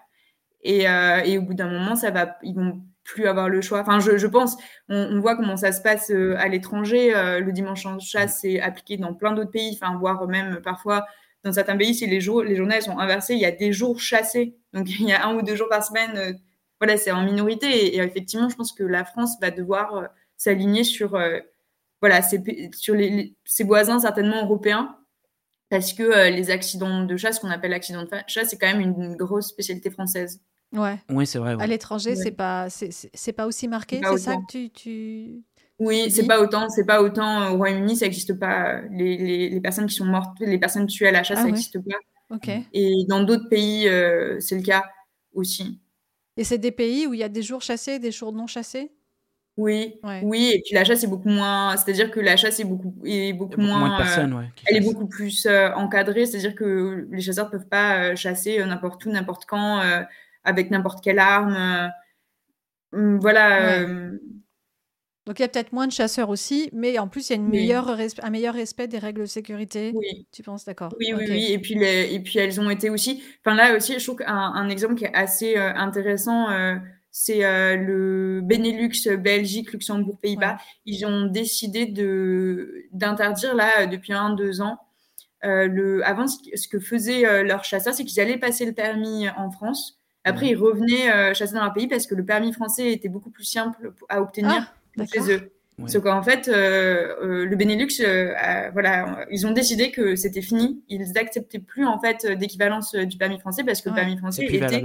[0.62, 3.82] Et, euh, et, au bout d'un moment, ça va, ils vont plus avoir le choix.
[3.82, 4.57] Enfin, je, je pense,
[4.89, 7.16] on, voit comment ça se passe euh, à l'étranger.
[7.16, 11.05] Euh, le dimanche en chasse c'est appliqué dans plein d'autres pays, enfin, voire même parfois
[11.43, 13.99] dans certains pays, si les, jours, les journées sont inversées, il y a des jours
[13.99, 14.57] chassés.
[14.74, 16.38] Donc, il y a un ou deux jours par semaine.
[16.80, 17.68] voilà, c'est en minorité.
[17.68, 21.18] Et, et, effectivement, je pense que la France va devoir s'aligner sur
[22.02, 24.95] voilà, sur les, ses voisins certainement européens,
[25.70, 28.82] parce que euh, les accidents de chasse, qu'on appelle accidents de chasse, c'est quand même
[28.82, 30.41] une, grosse spécialité française.
[30.74, 31.00] Ouais.
[31.10, 31.56] Oui, c'est vrai.
[31.60, 34.02] À l'étranger, c'est pas, c'est pas aussi marqué.
[34.04, 35.43] C'est ça que tu, tu...
[35.80, 38.82] Oui, c'est pas autant, c'est pas autant euh, au Royaume-Uni, ça n'existe pas.
[38.91, 41.47] Les, les, les, personnes qui sont mortes, les personnes tuées à la chasse, ah ça
[41.47, 42.36] n'existe pas.
[42.36, 42.50] Ok.
[42.74, 44.84] Et dans d'autres pays, euh, c'est le cas
[45.34, 45.80] aussi.
[46.36, 48.91] Et c'est des pays où il y a des jours chassés, des jours non chassés?
[49.60, 52.95] Oui, oui, et puis la chasse est beaucoup moins, c'est-à-dire que la chasse est beaucoup,
[53.03, 57.20] est beaucoup, moins, de personnes, ouais, elle est beaucoup plus euh, encadrée, c'est-à-dire que les
[57.20, 59.82] chasseurs ne peuvent pas euh, chasser euh, n'importe où, n'importe quand,
[60.45, 61.91] avec n'importe quelle arme.
[62.93, 63.86] Hum, voilà.
[65.26, 67.36] Donc il y a peut-être moins de chasseurs aussi, mais en plus il y a
[67.36, 69.91] une meilleure un meilleur respect des règles de sécurité.
[69.93, 70.26] Oui.
[70.32, 71.47] Tu penses, d'accord Oui, oui, oui.
[71.49, 73.22] Et puis, et puis elles ont été aussi.
[73.43, 76.47] Enfin là aussi, je trouve qu'un un exemple qui est assez intéressant
[77.12, 80.57] c'est euh, le Benelux, Belgique, Luxembourg, Pays-Bas.
[80.86, 84.80] Ils ont décidé de d'interdire là depuis un deux ans.
[85.45, 89.28] Euh, le, avant, ce que faisaient euh, leurs chasseurs, c'est qu'ils allaient passer le permis
[89.30, 89.99] en France.
[90.26, 93.45] Après, ils revenaient chasser dans leur pays parce que le permis français était beaucoup plus
[93.45, 95.51] simple à obtenir ah, chez eux.
[95.88, 98.03] Sauf qu'en fait, le Benelux,
[98.74, 100.84] voilà, ils ont décidé que c'était fini.
[100.89, 104.84] Ils n'acceptaient plus en fait d'équivalence du permis français parce que le permis français était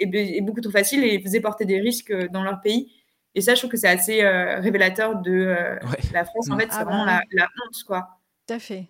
[0.00, 2.92] est, beaucoup trop facile et faisait porter des risques euh, dans leur pays.
[3.34, 5.76] Et ça, je trouve que c'est assez euh, révélateur de euh,
[6.12, 6.50] la France.
[6.50, 7.20] En fait, c'est ah vraiment la,
[7.64, 8.08] honte, quoi.
[8.46, 8.88] Tout à fait.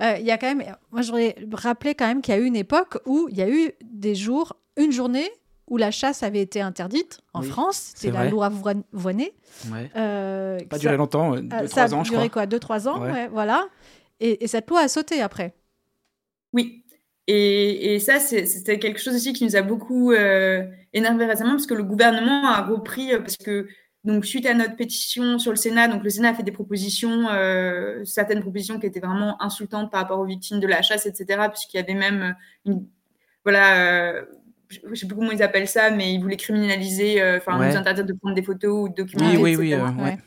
[0.00, 2.44] Il y a quand même, moi, je voudrais rappeler quand même qu'il y a eu
[2.44, 5.28] une époque où il y a eu des jours, une journée
[5.68, 7.92] où la chasse avait été interdite en France.
[7.96, 8.52] C'est la loi
[8.92, 9.32] Voinet.
[9.72, 9.88] Ouais.
[10.68, 11.88] pas duré longtemps, deux, trois ans, je crois.
[11.88, 13.66] Ça a duré quoi, deux, trois ans, voilà.
[14.20, 15.54] Et, et, cette loi a sauté après.
[16.52, 16.85] Oui,
[17.26, 21.66] et, et ça, c'était quelque chose aussi qui nous a beaucoup euh, énervé récemment, parce
[21.66, 23.66] que le gouvernement a repris, euh, parce que
[24.04, 27.28] donc suite à notre pétition sur le Sénat, donc le Sénat a fait des propositions,
[27.28, 31.48] euh, certaines propositions qui étaient vraiment insultantes par rapport aux victimes de la chasse, etc.,
[31.48, 32.86] puisqu'il y avait même une,
[33.42, 34.24] voilà, euh,
[34.68, 37.76] je ne sais plus comment ils appellent ça, mais ils voulaient criminaliser, euh, enfin nous
[37.76, 40.18] interdire de prendre des photos ou de documenter, oui, oui, Oui, ouais.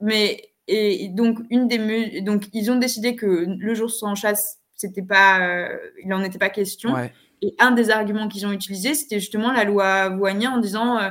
[0.00, 5.02] Mais et donc une des donc ils ont décidé que le jour sans chasse c'était
[5.02, 6.96] pas, euh, il n'en était pas question.
[7.42, 11.10] Et un des arguments qu'ils ont utilisé, c'était justement la loi Voignet en disant, euh,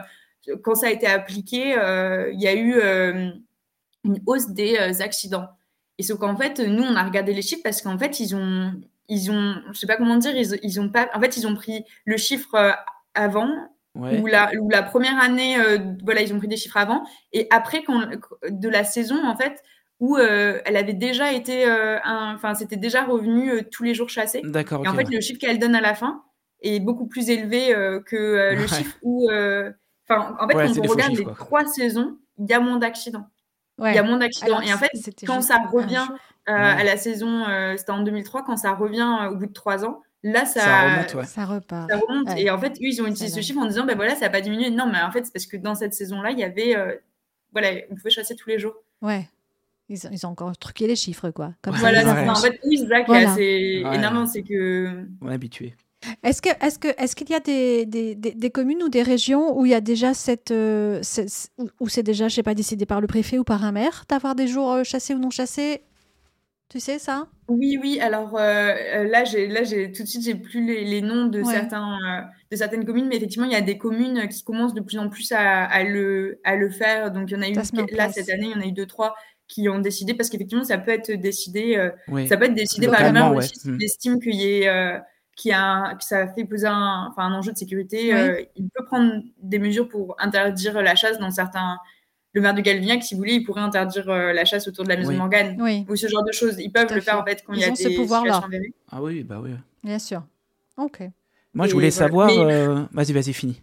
[0.63, 2.81] quand ça a été appliqué, euh, il y a eu
[4.03, 5.47] une hausse des accidents.
[5.97, 8.73] Et sauf qu'en fait, nous, on a regardé les chiffres parce qu'en fait, ils ont,
[9.07, 11.55] ils ont, je sais pas comment dire, ils, ils ont pas, en fait, ils ont
[11.55, 12.75] pris le chiffre
[13.13, 13.49] avant
[13.95, 15.57] Ou, la, ou la première année,
[16.03, 17.03] voilà, ils ont pris des chiffres avant.
[17.33, 18.07] Et après, quand,
[18.49, 19.61] de la saison, en fait,
[19.99, 21.65] où elle avait déjà été,
[22.05, 24.41] enfin, c'était déjà revenu tous les jours chassés.
[24.43, 24.85] D'accord.
[24.85, 26.23] Et en fait, le chiffre qu'elle donne à la fin
[26.61, 27.73] est beaucoup plus élevé
[28.05, 32.53] que le chiffre où, enfin, en fait, quand on regarde les trois saisons, il y
[32.53, 33.27] a moins d'accidents.
[33.79, 34.61] Il y a moins d'accidents.
[34.61, 34.91] Et en fait,
[35.25, 36.07] quand ça revient
[36.45, 37.45] à la saison,
[37.77, 41.45] c'était en 2003, quand ça revient au bout de trois ans, Là, ça, remonte, ça
[41.45, 41.89] repart.
[41.89, 42.37] Ça remonte.
[42.37, 44.29] Et en fait, eux, ils ont utilisé ce chiffre en disant, ben voilà, ça n'a
[44.29, 44.69] pas diminué.
[44.69, 46.93] Non, mais en fait, c'est parce que dans cette saison-là, il y avait, euh,
[47.53, 48.75] voilà, on pouvait chasser tous les jours.
[49.01, 49.29] Ouais.
[49.89, 51.53] Ils ont, ils ont encore truqué les chiffres, quoi.
[51.61, 53.35] Comme voilà, ça, en fait, oui, c'est voilà.
[53.35, 55.05] c'est que.
[55.21, 55.73] On est habitué.
[56.23, 59.59] Est-ce que, est-ce que, est-ce qu'il y a des, des, des, communes ou des régions
[59.59, 61.01] où il y a déjà cette, euh,
[61.79, 64.35] où c'est déjà, je sais pas, décidé par le préfet ou par un maire d'avoir
[64.35, 65.81] des jours euh, chassés ou non chassés?
[66.69, 67.27] Tu sais ça?
[67.47, 67.99] Oui, oui.
[67.99, 71.97] Alors euh, là, j'ai, là, j'ai tout de suite, j'ai plus les, noms de certains,
[71.97, 72.21] euh,
[72.51, 75.09] de certaines communes, mais effectivement, il y a des communes qui commencent de plus en
[75.09, 77.11] plus à, le, à le faire.
[77.11, 77.55] Donc, il y en a eu
[77.95, 79.15] là cette année, il y en a eu deux, trois
[79.49, 81.91] qui ont décidé parce qu'effectivement, ça peut être décidé,
[82.27, 85.01] ça peut être décidé par le maire aussi s'il estime qu'il y ait
[85.35, 88.13] qui a, que ça fait poser un, enfin, un enjeu de sécurité,
[88.55, 91.77] il peut prendre des mesures pour interdire la chasse dans certains,
[92.33, 94.89] le maire de Galvignac, si vous voulez, il pourrait interdire euh, la chasse autour de
[94.89, 96.59] la maison Morgane ou ce genre de choses.
[96.59, 98.41] Ils peuvent le faire en fait quand il y a des situations
[98.91, 99.51] Ah oui, bah oui.
[99.83, 100.23] Bien sûr.
[100.77, 101.01] Ok.
[101.53, 102.29] Moi, je voulais savoir.
[102.29, 103.61] Euh, vas-y, vas-y, fini.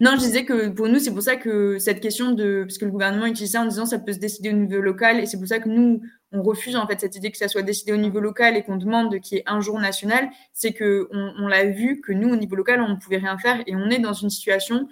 [0.00, 2.64] Non, je disais que pour nous, c'est pour ça que cette question de.
[2.64, 5.20] Parce que le gouvernement utilise ça en disant ça peut se décider au niveau local.
[5.20, 6.02] Et c'est pour ça que nous,
[6.32, 8.76] on refuse en fait cette idée que ça soit décidé au niveau local et qu'on
[8.76, 10.28] demande qu'il y ait un jour national.
[10.52, 13.62] C'est qu'on on, l'a vu que nous, au niveau local, on ne pouvait rien faire.
[13.66, 14.88] Et on est dans une situation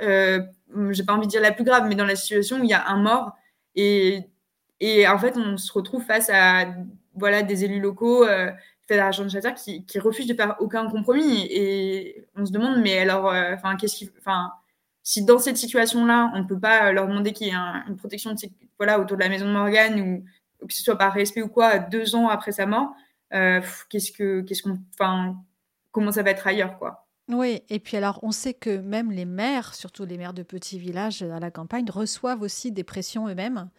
[0.00, 0.40] euh,
[0.90, 2.74] j'ai pas envie de dire la plus grave, mais dans la situation où il y
[2.74, 3.32] a un mort
[3.74, 4.20] et,
[4.80, 6.66] et en fait on se retrouve face à
[7.14, 8.50] voilà des élus locaux, euh,
[8.90, 12.98] fédération de chasseurs qui, qui, refusent de faire aucun compromis et on se demande mais
[12.98, 14.50] alors euh, enfin qu'est-ce qui enfin
[15.04, 17.54] si dans cette situation-là on ne peut pas leur demander qu'il y ait
[17.88, 18.38] une protection de,
[18.78, 21.78] voilà autour de la maison de Morgane ou, que ce soit par respect ou quoi
[21.78, 22.90] deux ans après sa mort,
[23.32, 25.36] euh, qu'est-ce que qu'est-ce qu'on enfin
[25.92, 27.06] comment ça va être ailleurs quoi.
[27.28, 30.80] Oui, et puis alors on sait que même les maires, surtout les maires de petits
[30.80, 33.70] villages à la campagne, reçoivent aussi des pressions eux-mêmes,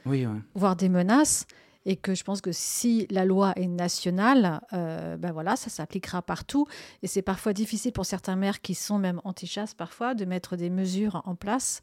[0.55, 1.45] voire des menaces,
[1.85, 6.21] et que je pense que si la loi est nationale, euh, ben voilà, ça s'appliquera
[6.21, 6.67] partout.
[7.01, 10.69] Et c'est parfois difficile pour certains maires qui sont même anti-chasse parfois de mettre des
[10.69, 11.81] mesures en place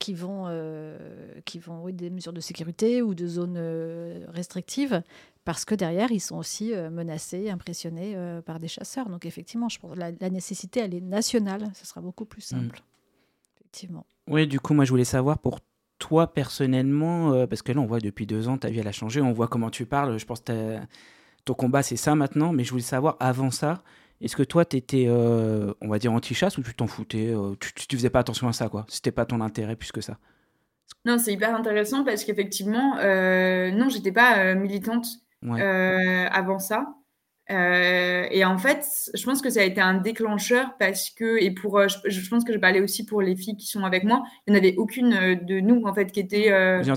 [0.00, 0.98] qui vont, euh,
[1.44, 5.02] qui vont oui, des mesures de sécurité ou de zones euh, restrictives
[5.44, 9.08] parce que derrière, ils sont aussi euh, menacés, impressionnés par des chasseurs.
[9.08, 11.70] Donc effectivement, je pense que la, nécessité, elle est nationale.
[11.74, 12.78] Ce sera beaucoup plus simple.
[12.78, 13.56] Mm.
[13.56, 14.06] Effectivement.
[14.26, 15.60] Oui, du coup, moi, je voulais savoir pour
[16.00, 18.92] toi personnellement, euh, parce que là, on voit depuis deux ans, ta vie, elle a
[18.92, 19.20] changé.
[19.20, 20.18] On voit comment tu parles.
[20.18, 20.78] Je pense que
[21.44, 22.52] ton combat, c'est ça maintenant.
[22.52, 23.84] Mais je voulais savoir, avant ça,
[24.20, 27.96] est-ce que toi, tu étais, on va dire, anti-chasse ou tu t'en foutais tu, tu,
[27.96, 28.84] faisais pas attention à ça, quoi?
[28.88, 30.18] C'était pas ton intérêt plus que ça?
[31.04, 35.06] Non, c'est hyper intéressant parce qu'effectivement, non, j'étais pas militante
[35.46, 36.86] euh, avant ça.
[37.50, 41.50] Euh, et en fait, je pense que ça a été un déclencheur parce que, et
[41.50, 44.22] pour, euh, je, pense que je parlais aussi pour les filles qui sont avec moi,
[44.46, 46.52] il n'y en avait aucune de nous en fait qui était.
[46.52, 46.90] Euh, Vous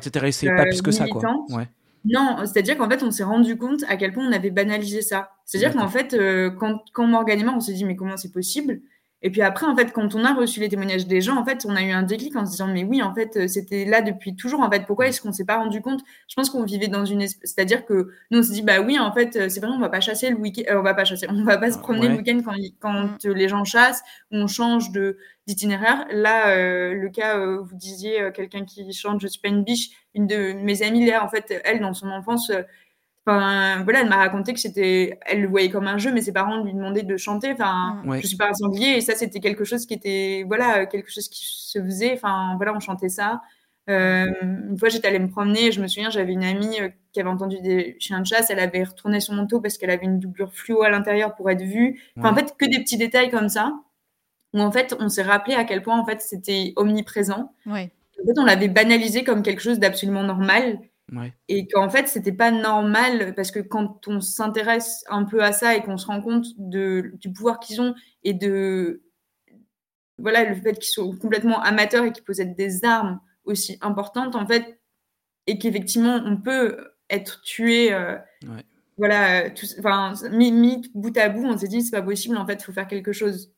[0.55, 1.21] pas plus que ça, quoi.
[1.49, 1.67] Ouais.
[2.05, 5.31] Non, c'est-à-dire qu'en fait, on s'est rendu compte à quel point on avait banalisé ça.
[5.45, 6.15] C'est-à-dire qu'en fait,
[6.59, 8.81] quand, quand Morgan et moi, on s'est dit, mais comment c'est possible
[9.25, 11.65] et puis après, en fait, quand on a reçu les témoignages des gens, en fait,
[11.65, 14.01] on a eu un déclic en se disant, mais oui, en fait, euh, c'était là
[14.01, 14.59] depuis toujours.
[14.59, 16.01] En fait, pourquoi est-ce qu'on s'est pas rendu compte?
[16.27, 19.13] Je pense qu'on vivait dans une, c'est-à-dire que nous, on se dit, bah oui, en
[19.13, 21.25] fait, euh, c'est vrai, on va pas chasser le week-end, euh, on va pas chasser,
[21.29, 24.91] on va pas se promener le week-end quand, quand les gens chassent ou on change
[24.91, 25.17] de
[25.47, 26.05] d'itinéraire.
[26.09, 26.55] Là,
[26.93, 29.89] le cas, vous disiez, quelqu'un qui chante, je suis pas une biche.
[30.15, 32.49] Une de mes amies, là, en fait, elle, dans son enfance,
[33.25, 36.33] Enfin, voilà, elle m'a raconté que c'était, elle le voyait comme un jeu, mais ses
[36.33, 37.53] parents lui demandaient de chanter.
[37.53, 38.19] Enfin, mm.
[38.21, 41.29] je suis pas un sanglier, et ça, c'était quelque chose qui était, voilà, quelque chose
[41.29, 42.13] qui se faisait.
[42.13, 43.41] Enfin, voilà, on chantait ça.
[43.89, 47.19] Euh, une fois, j'étais allée me promener, je me souviens, j'avais une amie euh, qui
[47.19, 50.19] avait entendu des chiens de chasse, elle avait retourné son manteau parce qu'elle avait une
[50.19, 52.01] doublure fluo à l'intérieur pour être vue.
[52.17, 53.73] Enfin, en fait, que des petits détails comme ça,
[54.53, 57.53] où en fait, on s'est rappelé à quel point, en fait, c'était omniprésent.
[57.65, 57.91] Ouais.
[58.21, 60.79] En fait, on l'avait banalisé comme quelque chose d'absolument normal.
[61.47, 65.75] Et qu'en fait, c'était pas normal parce que quand on s'intéresse un peu à ça
[65.75, 67.93] et qu'on se rend compte de, du pouvoir qu'ils ont
[68.23, 69.03] et de
[70.17, 74.47] voilà le fait qu'ils sont complètement amateurs et qu'ils possèdent des armes aussi importantes en
[74.47, 74.79] fait
[75.47, 78.17] et qu'effectivement on peut être tué euh,
[78.97, 79.49] voilà
[79.79, 82.71] enfin mis, bout à bout on s'est dit c'est pas possible en fait il faut
[82.71, 83.51] faire quelque chose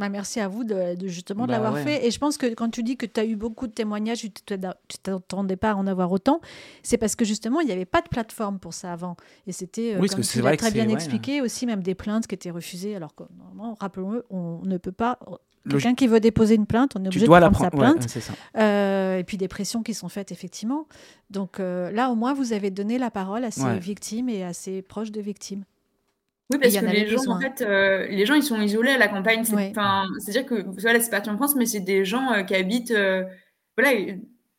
[0.00, 2.06] bah, merci à vous de, justement de bah l'avoir fait.
[2.06, 4.54] Et je pense que quand tu dis que tu as eu beaucoup de témoignages, tu
[4.54, 4.72] ne
[5.02, 6.40] t'attendais pas à en avoir autant,
[6.82, 9.16] c'est parce que justement, il n'y avait pas de plateforme pour ça avant.
[9.46, 12.50] Et c'était, euh, comme tu l'as très bien expliqué, aussi même des plaintes qui étaient
[12.50, 12.96] refusées.
[12.96, 15.18] Alors que normalement, rappelons-le, on ne peut pas
[15.68, 18.18] Quelqu'un qui veut déposer une plainte, on est obligé de prendre sa plainte.
[18.56, 20.86] Euh, et puis des pressions qui sont faites effectivement.
[21.28, 24.80] Donc là, au moins, vous avez donné la parole à ces victimes et à ces
[24.80, 25.64] proches de victimes.
[26.50, 27.64] Oui, parce que les gens, en fait,
[28.10, 29.44] les gens, ils sont isolés à la campagne.
[29.44, 32.94] C'est-à-dire que, voilà, c'est parti en France, mais c'est des gens qui habitent,
[33.76, 33.96] voilà,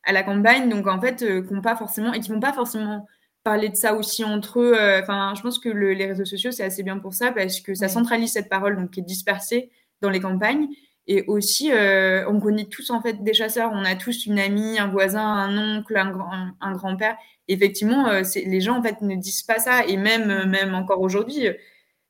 [0.04, 3.06] à la campagne, donc en fait, qui pas forcément, et qui vont pas forcément
[3.44, 4.74] parler de ça aussi entre eux.
[5.02, 7.88] Enfin, je pense que les réseaux sociaux, c'est assez bien pour ça, parce que ça
[7.88, 9.70] centralise cette parole, donc qui est dispersée
[10.00, 10.68] dans les campagnes.
[11.08, 13.70] Et aussi, euh, on connaît tous en fait des chasseurs.
[13.72, 17.16] On a tous une amie, un voisin, un oncle, un, un grand-père.
[17.48, 19.84] Effectivement, euh, les gens en fait ne disent pas ça.
[19.86, 21.48] Et même, euh, même encore aujourd'hui,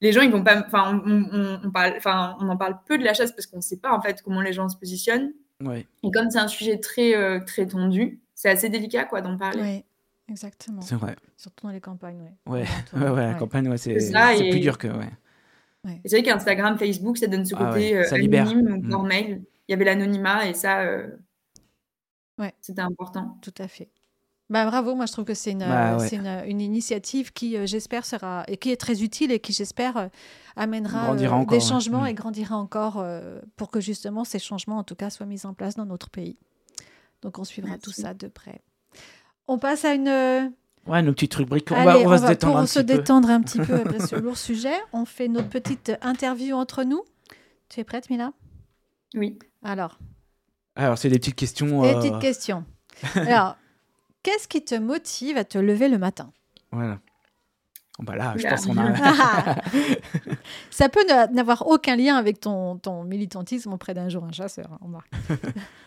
[0.03, 0.63] les gens ils vont pas.
[0.67, 3.63] Enfin, on, on, parle, enfin, on en parle peu de la chasse parce qu'on ne
[3.63, 5.33] sait pas en fait comment les gens se positionnent.
[5.65, 5.87] Ouais.
[6.03, 7.15] Et comme c'est un sujet très
[7.47, 9.63] très tendu, c'est assez délicat quoi d'en parler.
[9.63, 9.85] Oui,
[10.29, 10.83] exactement.
[10.83, 11.17] C'est vrai.
[11.37, 12.53] Surtout dans les campagnes, ouais.
[12.53, 12.67] Ouais,
[13.11, 15.11] ouais, la campagne, ouais, c'est plus dur que ouais.
[16.05, 19.07] C'est vrai qu'Instagram, Facebook, ça donne ce ah côté euh, anonyme ou par mm.
[19.07, 19.43] mail.
[19.69, 21.09] Il y avait l'anonymat et ça, euh,
[22.39, 22.53] ouais.
[22.61, 23.39] c'était important.
[23.43, 23.89] Tout à fait.
[24.53, 28.05] Bah, bravo, moi je trouve que c'est une, bah, une, une, initiative qui, euh, j'espère,
[28.05, 30.11] sera et qui est très utile et qui, j'espère,
[30.57, 32.09] amènera des changements mm.
[32.09, 33.05] et grandira encore
[33.57, 36.37] pour que justement ces changements, en tout cas, soient mis en place dans notre pays.
[37.23, 38.61] Donc on suivra tout ça de près.
[39.49, 40.53] On passe à une
[40.87, 41.71] Ouais, nos petites rubriques.
[41.71, 42.69] On, va, on, va, se détendre un petit peu.
[42.69, 46.57] Pour se détendre un petit peu après ce lourd sujet, on fait notre petite interview
[46.57, 47.05] entre nous.
[47.69, 48.33] Tu es prête, Mila?
[49.15, 49.39] Oui.
[49.63, 49.99] Alors.
[50.75, 51.83] Alors, c'est des petites questions.
[51.83, 52.65] Des euh, petites questions.
[53.15, 53.57] Alors,
[54.23, 56.33] qu'est-ce qui te motive à te lever le matin?
[56.71, 56.99] Voilà.
[57.99, 58.95] Oh, bah là, je pense qu'on a.
[60.71, 64.79] ça peut n'avoir aucun lien avec ton, ton militantisme auprès d'un jour un chasseur, hein,
[64.81, 64.93] on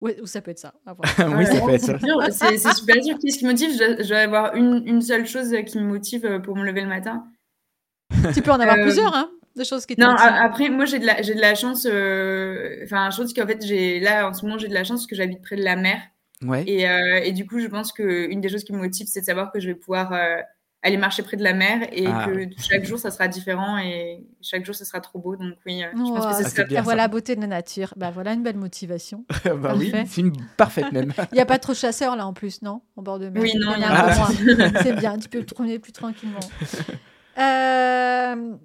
[0.00, 0.74] Ouais, ou ça peut être ça.
[0.86, 1.98] oui, ça peut être ça.
[2.30, 3.16] C'est super dur.
[3.20, 3.70] Qu'est-ce qui me motive?
[3.70, 6.88] Je, dois avoir une, une, seule chose qui me motive euh, pour me lever le
[6.88, 7.24] matin.
[8.32, 11.00] Tu peux en avoir euh, plusieurs, hein, de choses qui te Non, après, moi, j'ai
[11.00, 11.84] de, la, de la chance.
[11.84, 15.08] Euh, enfin, chose qu'en fait, j'ai là, en ce moment, j'ai de la chance parce
[15.08, 16.00] que j'habite près de la mer.
[16.42, 16.64] Ouais.
[16.66, 16.84] Et,
[17.26, 19.60] et, du coup, je pense qu'une des choses qui me motive, c'est de savoir que
[19.60, 20.12] je vais pouvoir
[20.82, 22.26] aller marcher près de la mer et ah.
[22.26, 25.36] que chaque jour ça sera différent et chaque jour ça sera trop beau.
[25.36, 26.82] Donc oui je pense que c'est ça.
[26.82, 27.92] voilà la beauté de la nature.
[27.96, 29.24] Bah voilà une belle motivation.
[29.58, 31.12] Bah oui c'est une parfaite même.
[31.32, 33.42] Il n'y a pas trop de chasseurs là en plus non au bord de mer?
[33.42, 36.38] Oui non il y a un peu c'est bien tu peux te promener plus tranquillement.
[37.38, 38.56] Euh,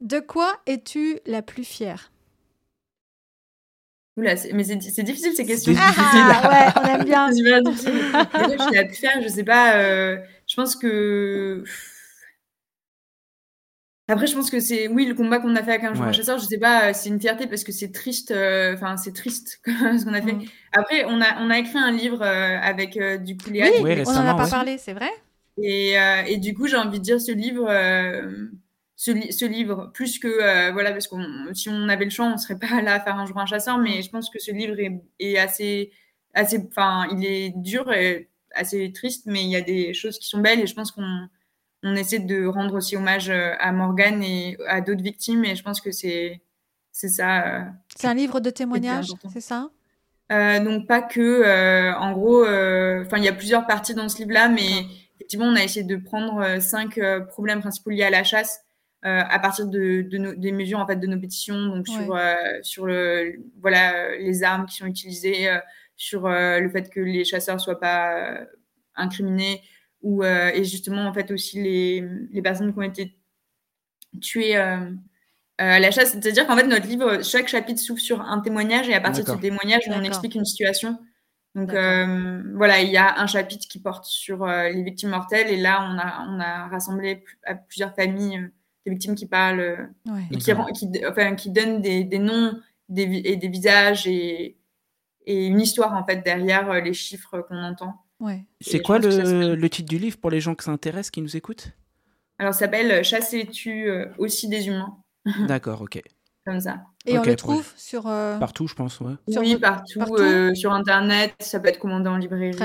[0.00, 2.11] de quoi es-tu la plus fière?
[4.16, 5.72] Oula, mais c'est difficile ces questions.
[5.78, 7.30] Ah, ouais, on aime bien.
[7.32, 9.76] je suis plus fière, je sais pas.
[9.76, 11.64] Euh, je pense que.
[14.08, 16.38] Après, je pense que c'est, oui, le combat qu'on a fait avec un joueur chasseur,
[16.38, 20.04] je sais pas, c'est une fierté parce que c'est triste, euh, enfin, c'est triste ce
[20.04, 20.32] qu'on a fait.
[20.32, 20.44] Mm.
[20.72, 23.66] Après, on a, on a écrit un livre euh, avec euh, du coup Léa.
[23.80, 25.08] Oui, on en a pas parlé, c'est vrai.
[25.56, 25.94] Et,
[26.26, 27.70] et, du coup, j'ai envie de dire ce livre,
[29.02, 31.16] ce, ce, livre, plus que, voilà, parce que
[31.54, 33.78] si on avait le choix, on serait pas là à faire un jour un chasseur,
[33.78, 35.90] mais je pense que ce livre est, est assez,
[36.34, 40.28] assez, enfin, il est dur et assez triste, mais il y a des choses qui
[40.28, 41.28] sont belles et je pense qu'on
[41.82, 45.62] on essaie de rendre aussi hommage euh, à Morgane et à d'autres victimes et je
[45.62, 46.40] pense que c'est
[46.92, 47.46] c'est ça.
[47.46, 47.64] Euh,
[47.96, 49.70] c'est un livre de témoignages, c'est ça?
[50.30, 54.48] Euh, Donc pas que, en gros, enfin il y a plusieurs parties dans ce livre-là,
[54.48, 54.86] mais
[55.16, 58.60] effectivement on a essayé de prendre cinq problèmes principaux liés à la chasse
[59.02, 62.16] à partir de, de des mesures en fait de nos pétitions, donc sur
[62.62, 65.48] sur le voilà les armes qui sont utilisées
[66.02, 68.44] sur euh, le fait que les chasseurs soient pas euh,
[68.96, 69.62] incriminés
[70.02, 73.16] ou euh, et justement en fait aussi les, les personnes qui ont été
[74.20, 74.80] tuées à
[75.58, 76.10] la chasse.
[76.10, 79.30] C'est-à-dire qu'en fait, notre livre, chaque chapitre s'ouvre sur un témoignage et à partir de
[79.30, 80.98] ce témoignage, on explique une situation.
[81.54, 85.88] Donc voilà, il y a un chapitre qui porte sur les victimes mortelles et là,
[85.88, 88.50] on a, on a rassemblé à plusieurs familles
[88.84, 89.90] des victimes qui parlent
[90.30, 92.54] et qui, qui, enfin, qui donnent des, des noms
[92.88, 94.56] des, et des visages et,
[95.26, 97.94] et une histoire en fait derrière euh, les chiffres qu'on entend.
[98.20, 98.44] Ouais.
[98.60, 101.72] C'est quoi le, le, titre du livre pour les gens qui s'intéressent, qui nous écoutent?
[102.38, 104.96] Alors, ça s'appelle Chasser tu euh, aussi des humains.
[105.48, 106.00] D'accord, ok.
[106.44, 106.82] Comme ça.
[107.06, 108.06] Et on le trouve sur.
[108.06, 109.14] Euh, partout, je pense, ouais.
[109.28, 110.00] Oui, partout.
[110.54, 112.56] sur Internet, ça peut être commandé en librairie.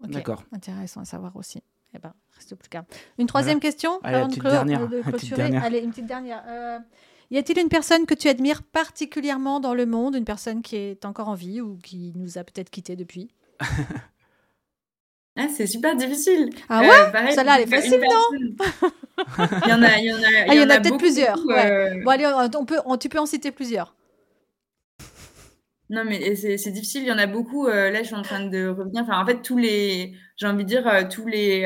[0.00, 0.44] D'accord.
[0.52, 1.62] Intéressant à savoir aussi.
[1.94, 2.84] Eh ben, reste plus qu'un.
[3.18, 4.88] Une troisième question Allez, avant de, dernière.
[4.88, 5.56] de clôturer.
[5.56, 6.42] Allez, une petite dernière.
[7.30, 11.04] Y a-t-il une personne que tu admires particulièrement dans le monde, une personne qui est
[11.04, 13.30] encore en vie ou qui nous a peut-être quittés depuis?
[15.36, 16.50] Ah, C'est super difficile.
[16.68, 16.88] Ah ouais?
[16.88, 18.56] euh, Celle-là, elle est facile, non?
[19.64, 21.38] Il y en a, il y en a, il y, en a, peut-être plusieurs.
[21.50, 22.02] Euh.
[22.02, 22.26] Bon, allez,
[22.56, 23.94] on peut, on, tu peux en citer plusieurs.
[25.90, 27.02] Non, mais c'est difficile.
[27.02, 27.66] Il y en a beaucoup.
[27.66, 29.02] Euh, là, je suis en train de revenir.
[29.02, 31.62] Enfin, en fait, tous les, j'ai envie de dire, tous les,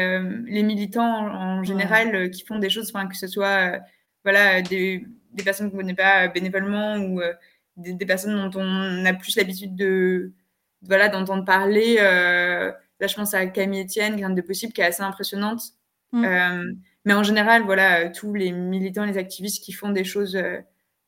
[0.46, 3.80] les militants en, général qui font des choses, enfin, que ce soit,
[4.24, 7.34] voilà, des, des personnes qu'on ne connaît pas bénévolement ou euh,
[7.76, 10.32] des, personnes dont on a plus l'habitude de,
[10.80, 11.96] voilà, d'entendre parler.
[11.96, 15.62] là, je pense à Camille Etienne, Graine de Possible, qui est assez impressionnante.
[16.12, 16.76] Mm.
[17.04, 20.38] mais en général, voilà, tous les militants, les activistes qui font des choses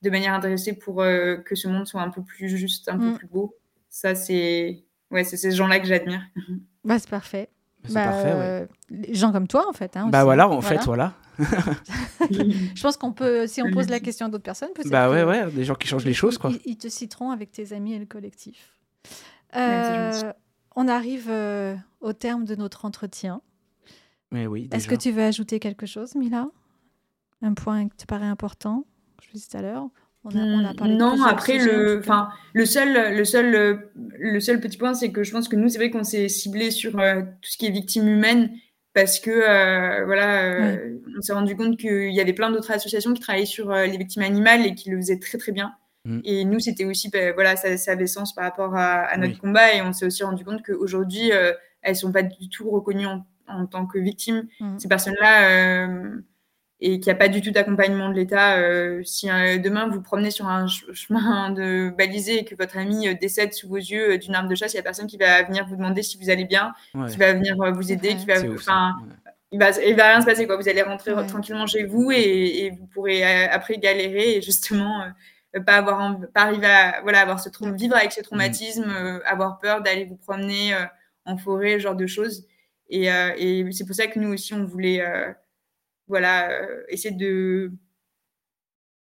[0.03, 3.19] de manière intéressée pour que ce monde soit un peu plus juste, un peu mm.
[3.19, 3.57] plus beau.
[3.89, 6.23] Ça, c'est ouais, c'est ces gens-là que j'admire.
[6.85, 7.49] Bah, c'est parfait.
[7.85, 8.69] C'est bah, parfait, ouais.
[8.91, 9.97] Les gens comme toi, en fait.
[9.97, 11.15] Hein, bah voilà, en fait, voilà.
[11.39, 14.91] je pense qu'on peut, si on pose la question à d'autres personnes, peut-être.
[14.91, 16.51] Bah ouais, ouais, des gens qui changent les choses, quoi.
[16.65, 18.79] Ils, te citeront avec tes amis et le collectif.
[19.55, 20.33] Euh,
[20.75, 23.41] on arrive euh, au terme de notre entretien.
[24.33, 24.69] Mais oui.
[24.73, 26.49] Est-ce que tu veux ajouter quelque chose, Mila?
[27.43, 28.85] Un point qui te paraît important?
[29.29, 29.89] Je disais tout à l'heure.
[30.25, 34.61] On a, on a parlé non, après le, enfin, le seul, le seul, le seul
[34.61, 37.21] petit point, c'est que je pense que nous, c'est vrai qu'on s'est ciblé sur euh,
[37.21, 38.51] tout ce qui est victime humaine
[38.97, 43.13] parce que euh, voilà, euh, on s'est rendu compte qu'il y avait plein d'autres associations
[43.13, 45.75] qui travaillaient sur euh, les victimes animales et qui le faisaient très très bien.
[46.07, 46.21] Mm.
[46.25, 49.75] Et nous, c'était aussi, bah, voilà, ça, ça, avait sens par rapport à, notre combat
[49.75, 51.31] et on s'est aussi rendu compte qu'aujourd'hui,
[51.83, 54.49] elles sont pas du tout reconnues en, tant que victimes.
[54.61, 54.79] Mm.
[54.79, 55.91] Ces personnes-là
[56.81, 58.59] et qu'il n'y a pas du tout d'accompagnement de l'État.
[58.59, 63.09] Euh, si euh, demain vous promenez sur un chemin de balisé et que votre ami
[63.09, 65.43] euh, décède sous vos yeux d'une arme de chasse, il n'y a personne qui va
[65.43, 66.75] venir vous demander si vous allez bien,
[67.09, 68.97] qui va venir vous aider, qui va, enfin,
[69.53, 70.57] il va, il va rien se passer quoi.
[70.57, 75.07] Vous allez rentrer tranquillement chez vous et, vous pourrez après galérer et justement
[75.65, 78.93] pas avoir, pas arriver à voilà avoir ce vivre avec ce traumatisme,
[79.25, 80.75] avoir peur d'aller vous promener
[81.25, 82.47] en forêt, ce genre de choses.
[82.91, 85.03] Et, et c'est pour ça que nous aussi on voulait
[86.09, 87.73] voilà, euh, essayer de,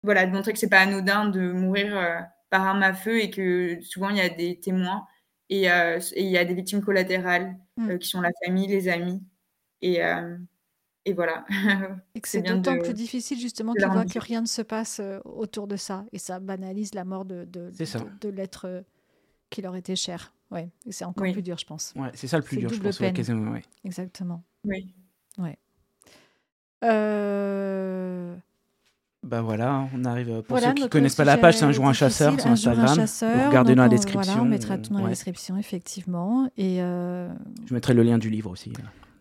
[0.02, 3.30] voilà, de montrer que c'est pas anodin de mourir euh, par arme à feu et
[3.30, 5.06] que souvent il y a des témoins
[5.50, 7.98] et euh, il y a des victimes collatérales mm.
[7.98, 9.22] qui sont la famille, les amis.
[9.82, 10.00] Et,
[11.04, 11.44] et voilà.
[12.14, 15.66] Et que c'est d'autant plus difficile justement qu'ils voient que rien ne se passe autour
[15.66, 16.06] de ça.
[16.12, 17.70] Et ça banalise la mort de, de,
[18.22, 18.82] de, l'être
[19.50, 20.32] qui leur était cher.
[20.50, 20.70] Ouais.
[20.86, 21.92] Et c'est encore plus dur, je pense.
[21.96, 22.98] Ouais, c'est ça le plus dur, je pense.
[23.84, 24.42] Exactement.
[24.64, 24.94] Oui.
[25.36, 25.58] Ouais.
[26.84, 28.34] Euh...
[29.22, 30.42] Bah voilà, on arrive.
[30.42, 32.94] Pour ceux qui ne connaissent pas la page, c'est un jour un chasseur sur Instagram.
[32.94, 34.42] Chasseur, regardez dans la description.
[34.42, 36.50] on mettra tout dans la description, effectivement.
[36.56, 37.32] Et euh...
[37.66, 38.72] Je mettrai le lien du livre aussi.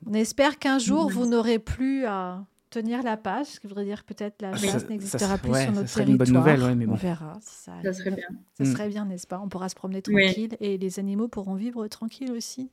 [0.06, 4.04] On espère qu'un jour, vous n'aurez plus à tenir la page, ce qui voudrait dire
[4.04, 6.10] peut-être la chasse n'existera plus sur notre ça serait territoire.
[6.10, 6.94] une bonne nouvelle, mais bon.
[6.94, 7.38] On verra.
[7.42, 8.28] ça, ça serait bien.
[8.58, 9.40] Ça serait bien, n'est-ce pas?
[9.40, 12.72] On pourra se promener tranquille et les animaux pourront vivre tranquille aussi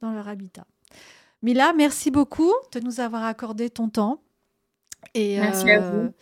[0.00, 0.64] dans leur habitat.
[1.42, 4.22] Mila, merci beaucoup de nous avoir accordé ton temps.
[5.14, 6.12] Et, merci à vous.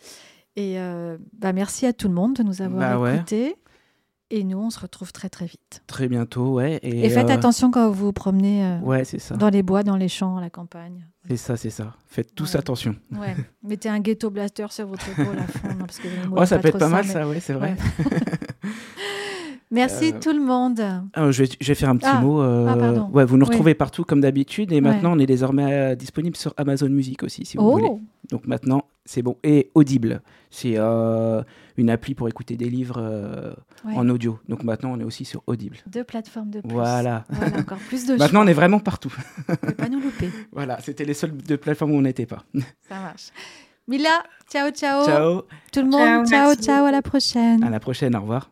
[0.55, 3.55] Et euh, bah, merci à tout le monde de nous avoir bah, écoutés.
[4.31, 5.81] Et nous, on se retrouve très très vite.
[5.87, 6.79] Très bientôt, ouais.
[6.83, 9.35] Et, faites euh, attention quand vous vous promenez euh, ouais, ça.
[9.37, 11.07] dans les bois, dans les champs, à la campagne.
[11.27, 11.95] C'est ça, c'est ça.
[12.07, 12.95] Faites tous attention.
[13.11, 13.35] Ouais.
[13.63, 15.69] Mettez un ghetto blaster sur votre épaule à fond.
[15.79, 17.75] parce que oh, ça peut être pas mal, ça, ouais, c'est vrai.
[19.71, 20.81] Merci tout le monde.
[21.13, 22.21] Ah, je, vais, je, vais, faire un petit ah.
[22.21, 22.41] mot.
[22.41, 26.53] Ah, ouais, vous nous retrouvez partout comme d'habitude et maintenant on est désormais disponible sur
[26.57, 27.71] Amazon Music aussi si vous oh.
[27.71, 27.91] voulez.
[28.31, 29.37] Donc maintenant, c'est bon.
[29.43, 31.41] Et Audible, c'est euh,
[31.77, 33.53] une appli pour écouter des livres euh,
[33.83, 34.39] en audio.
[34.47, 35.77] Donc maintenant, on est aussi sur Audible.
[35.87, 36.71] Deux plateformes de plus.
[36.71, 37.25] Voilà.
[37.57, 39.13] encore plus de Maintenant, on est vraiment partout.
[39.49, 40.29] ne pas nous louper.
[40.51, 42.43] Voilà, c'était les seules deux plateformes où on n'était pas.
[42.87, 43.29] Ça marche.
[43.87, 45.05] Mila, ciao, ciao.
[45.05, 45.41] Ciao.
[45.71, 47.63] Tout le monde, ciao, ciao, ciao, à la prochaine.
[47.63, 48.51] À la prochaine, au revoir.